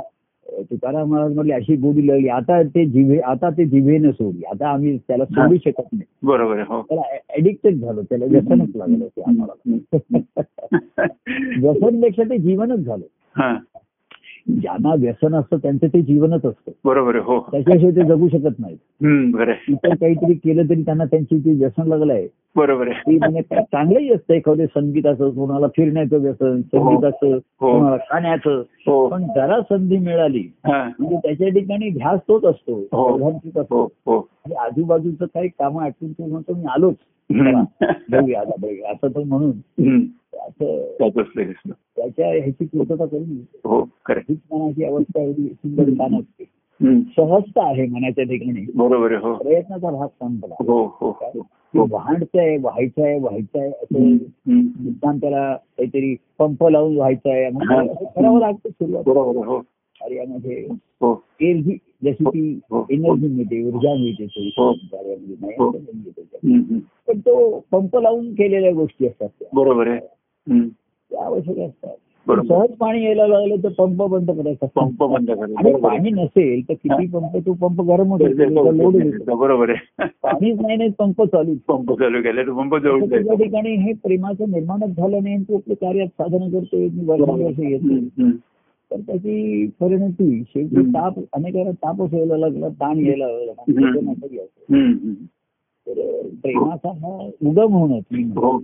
तुकाराम 0.70 1.10
महाराज 1.10 1.34
म्हटले 1.34 1.52
अशी 1.52 1.76
गोडी 1.76 2.08
लागली 2.08 2.28
आता 2.28 2.62
ते 2.62 2.86
जिभे 2.86 3.18
आता 3.18 3.50
ते 3.50 3.64
जिभेनं 3.64 4.10
सोडली. 4.10 4.42
आता 4.44 4.68
आम्ही 4.68 4.98
त्याला 4.98 5.24
सोडू 5.24 5.56
शकत 5.56 5.82
नाही. 5.92 6.02
बरोबर 6.22 6.60
हो. 6.60 6.82
त्याला 6.82 7.02
ऍडिक्टेड 7.38 7.80
झालो. 7.80 8.02
त्याला 8.02 8.24
व्यसनच 8.24 8.76
लागलं 8.76 9.06
ते 9.06 9.22
आम्हाला. 9.22 9.76
व्यसनपेक्षा 11.62 12.22
ते 12.22 12.38
जीवनच 12.38 12.78
झालं. 12.78 13.04
हा. 13.36 13.56
ज्यांना 14.48 14.94
व्यसन 14.94 15.34
असतं 15.34 15.56
त्यांचं 15.56 15.86
ते 15.86 16.00
जीवनच 16.02 16.44
असतं 16.46 16.72
बरोबर 16.84 17.16
हो 17.16 17.38
त्याच्याशिवाय 17.50 17.94
ते 17.96 18.04
जगू 18.08 18.28
शकत 18.28 18.58
नाहीत. 18.58 18.76
इतर 19.68 19.94
काहीतरी 19.94 20.34
केलं 20.34 20.68
तरी 20.70 20.82
त्यांना 20.82 21.04
त्यांची 21.04 21.38
जी 21.38 21.54
व्यसन 21.54 21.88
लागलंय 21.88 22.26
बरोबर 22.56 22.88
आहे 22.88 23.00
ती 23.00 23.18
म्हणजे 23.18 23.40
चांगलंही 23.42 24.12
असतं 24.12 24.34
एखादं 24.34 24.66
संगीताचं 24.66 25.30
कोणाला 25.30 25.66
फिरण्याचं 25.66 26.20
व्यसन 26.20 26.60
संगीताचं 26.62 27.34
हो. 27.34 27.72
कोणाला 27.72 27.96
खाण्याचं 27.96 28.62
हो 28.86 29.06
पण 29.08 29.26
जरा 29.26 29.60
संधी 29.60 29.98
मिळाली 29.98 30.42
हा. 30.66 30.82
म्हणजे 30.98 31.16
त्याच्या 31.16 31.48
ठिकाणी 31.48 31.90
ध्यास 31.90 32.20
तोच 32.28 32.44
असतो 32.44 32.74
हो. 32.92 33.08
हो 33.18 33.30
असतो 33.30 33.82
हो 34.06 34.18
आणि 34.18 34.54
आजूबाजूचं 34.54 35.24
काही 35.24 35.48
कामं 35.48 35.82
आठवून 35.82 36.12
तो 36.12 36.26
म्हणतो 36.26 36.54
मी 36.54 36.66
आलोच 36.66 36.94
बघूया 37.30 38.40
आता 38.40 38.56
बघूया 38.58 38.90
असं 38.92 39.08
तो 39.08 39.22
म्हणून. 39.24 39.50
असं 40.38 41.08
ते. 41.08 41.72
त्याच्या 42.10 42.42
ह्याची 42.42 42.64
पूर्तता 42.64 43.06
करून 43.06 43.36
हो 43.64 43.80
आहे. 44.08 44.20
हीच 44.28 44.38
मनाची 44.52 44.84
अवस्था 44.84 45.20
एवढी 45.20 45.48
सुंदर 45.48 45.90
छान 45.90 46.14
असते. 46.14 46.44
सहजता 47.16 47.66
आहे 47.68 47.86
मनाच्या 47.86 48.24
ठिकाणी 48.24 48.64
बरोबर 48.74 49.12
आहे 49.12 49.20
हो 49.22 49.34
प्रयत्नाचा 49.34 49.90
भाग 49.90 50.08
संपला 50.08 50.54
हो 50.68 50.84
हो 51.00 51.10
हो. 51.10 51.42
वाढचंय 51.74 52.56
व्हायचंय 52.56 53.18
व्हायचंय 53.18 53.68
असं. 53.68 54.16
मुद्दाम 54.50 55.16
त्याला 55.16 55.56
काहीतरी 55.56 56.14
पंप 56.38 56.64
लावून 56.66 56.96
व्हायचंय 56.96 57.48
मग 57.50 57.62
हा. 57.62 57.80
असं 57.82 58.04
करावं 58.04 58.40
लागतं 58.40 58.68
सुरुवात 58.68 59.04
बरोबर 59.04 59.36
आहे 59.36 59.46
हो 59.46 59.58
कार्यामध्ये 60.00 60.66
हो 61.00 61.12
एनर्जी 61.40 61.76
जशी 62.04 62.24
ती. 62.24 62.48
एनर्जी 62.90 63.26
मिळते 63.26 63.62
ऊर्जा 63.64 63.94
मिळते. 63.94 64.48
कार्यामध्ये 64.56 65.36
नाही. 65.40 66.80
पण 67.08 67.18
तो 67.18 67.58
पंप 67.72 67.96
लावून 67.96 68.32
केलेल्या 68.34 68.72
गोष्टी 68.72 69.06
असतात. 69.06 69.28
बरोबर 69.52 69.88
आहे 69.88 70.58
त्या 71.10 71.24
आवश्यक 71.24 71.58
असतात. 71.58 71.94
सहज 72.48 72.70
पाणी 72.70 73.04
यायला 73.04 73.26
लागलं 73.26 73.56
तर 73.56 73.68
पंप 73.68 74.02
बंद 74.02 74.30
करायचा. 74.30 74.66
पंप 74.66 75.04
बंद. 75.04 75.30
आणि. 75.30 75.72
पाणी 75.80 76.10
नसेल 76.10 76.68
तर 76.68 76.74
किती 76.74 77.06
पंप 77.06 77.36
तो 77.36 77.52
पंप 77.52 77.80
गरमच 77.80 78.22
होतो. 78.22 79.36
बरोबर 79.36 79.70
आहे. 79.70 80.06
पाणीच 80.22 80.60
नाही 80.60 80.76
नाही 80.76 80.90
पंप 80.98 81.22
चालू 81.22 81.54
पंप 81.68 81.92
चालू 81.92 82.22
केला 82.22 82.42
तर 82.42 82.52
पंप 82.52 82.76
जायचं. 82.76 83.34
ठिकाणी 83.34 83.74
हे 83.74 83.92
प्रेमाचं 83.92 84.50
निर्माणच 84.50 84.96
झालं 84.96 85.22
नाही 85.22 85.36
तो 85.36 85.56
आपल्या 85.56 85.76
कार्यात 85.76 86.06
साधन 86.06 86.50
करतोय 86.50 86.88
वर्षानुवर्ष 87.06 87.58
येतो. 87.58 88.30
तर 88.90 88.96
त्याची 89.06 89.66
परिणती 89.80 90.42
शेवटी. 90.48 90.76
ताप 90.76 91.14
अनेकांना 91.32 91.70
तापच 91.70 92.14
यायला 92.14 92.36
लागला 92.36 92.68
ताण 92.68 92.98
यायला 92.98 93.26
लागला. 93.28 93.78
प्रेमाचा 96.42 96.88
हा 96.88 97.16
उगम 97.42 97.72
होणं. 97.74 97.98
हो. 98.36 98.58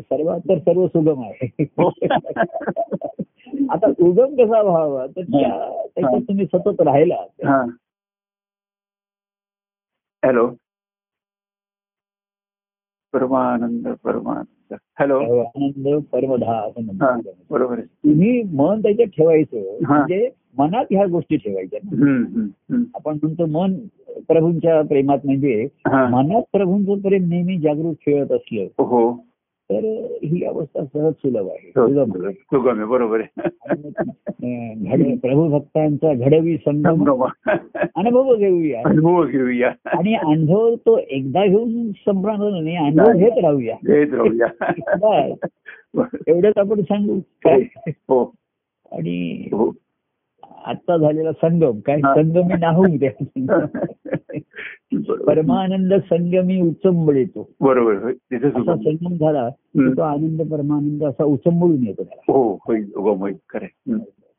सर्वात 0.00 0.40
तर 0.40 0.58
सर्व 0.58 0.86
सुगम 0.86 1.22
आहे 1.22 1.46
हो. 1.62 1.88
आता 3.70 3.86
उगम 3.98 4.34
कसा 4.34 4.62
व्हावा 4.62 5.06
तर 5.06 5.22
त्या 5.22 5.82
त्याच्यात 5.94 6.20
तुम्ही 6.20 6.46
सतत 6.46 6.80
राहिला 6.80 7.16
हॅलो 10.24 10.46
परमानंद 13.14 13.88
परमानंद 14.04 14.74
हॅलो 14.98 15.18
आनंद 15.40 16.02
परमधा 16.12 16.52
असं 16.52 17.20
बरोबर 17.50 17.80
तुम्ही 17.80 18.42
मन 18.42 18.82
त्याच्यात 18.82 19.08
ठेवायचं. 19.08 19.78
म्हणजे 19.88 20.30
मनात 20.58 20.84
ह्या 20.90 21.06
गोष्टी 21.06 21.36
ठेवायच्या. 21.36 21.78
आपण 22.94 23.18
म्हणतो 23.22 23.46
मन 23.46 23.74
प्रभूंच्या 24.28 24.82
प्रेमात 24.82 25.18
म्हणजे. 25.24 25.68
मनात 25.86 26.42
प्रभूंचं 26.52 26.98
प्रेम 26.98 27.28
नेहमी 27.28 27.58
जागृत 27.58 27.94
खेळत 28.06 28.32
असलं 28.32 28.62
हो 28.62 29.24
तर 29.72 30.06
ही 30.24 30.44
अवस्था 30.44 30.84
सहज 30.84 31.12
सुलभ 31.12 31.48
आहे. 31.48 31.72
हो. 31.76 32.24
आहे. 32.24 32.32
सुगम 32.32 32.76
आहे. 32.76 32.84
बरोबर 32.84 33.20
आहे. 33.20 35.16
प्रभू 35.16 35.48
भक्तांचा 35.48 36.14
घडवी 36.14 36.56
संगम. 36.56 37.24
अनुभव 37.96 38.36
घेऊया. 38.36 38.82
अनुभव 38.84 39.26
घेऊया. 39.26 39.72
आणि 39.86 40.14
अनुभव 40.14 40.74
तो 40.74 40.98
एकदा 40.98 41.46
घेऊन 41.46 41.92
संपणार 41.92 42.36
नाही 42.62 42.76
अनुभव 42.76 43.12
घेत 43.18 43.44
राहूया. 43.44 43.76
घेत 43.86 44.14
राहूया. 44.14 44.46
एवढंच 46.26 46.58
आपण 46.58 46.80
सांगू. 46.80 47.20
काय 47.20 47.60
हो. 47.86 48.34
आणि 48.92 49.48
हो 50.46 50.62
आता 50.64 50.96
झालेला 50.96 51.32
संगम 51.32 51.80
काय. 51.80 51.96
संगमी 51.96 52.54
नाहू 52.54 52.86
द्या 52.98 53.66
परमानंद 55.24 55.94
संगमी 55.94 56.60
उचंबळ 56.60 57.16
येतो. 57.16 57.48
बरोबर. 57.60 57.94
असा 57.94 58.76
सुगम 58.76 59.14
झाला. 59.14 59.48
तो 59.96 60.02
आनंद 60.02 60.52
परमानंद 60.52 61.04
असा 61.04 61.24
उचंबळून 61.24 61.86
येतो 61.86 62.04
त्याला. 62.04 62.32
हो 62.32 62.58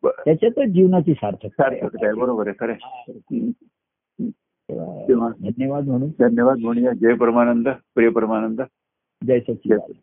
त्याच्यातच 0.03 0.69
जीवनाची 0.69 1.13
सार्थकता 1.13 1.67
आहे. 1.67 1.79
सार्थक 1.79 2.03
आहे. 2.03 2.13
बरोबर 2.13 2.47
आहे. 2.47 2.55
खरे 2.59 2.73
धन्यवाद 5.23 5.87
म्हणून. 5.87 6.09
धन्यवाद 6.19 6.57
म्हणूया. 6.57 6.91
जय 6.93 7.13
परमानंद. 7.13 7.69
प्रिय 7.95 8.09
परमानंद. 8.09 8.61
जय 9.27 9.39
सच्चिदानंद 9.39 9.93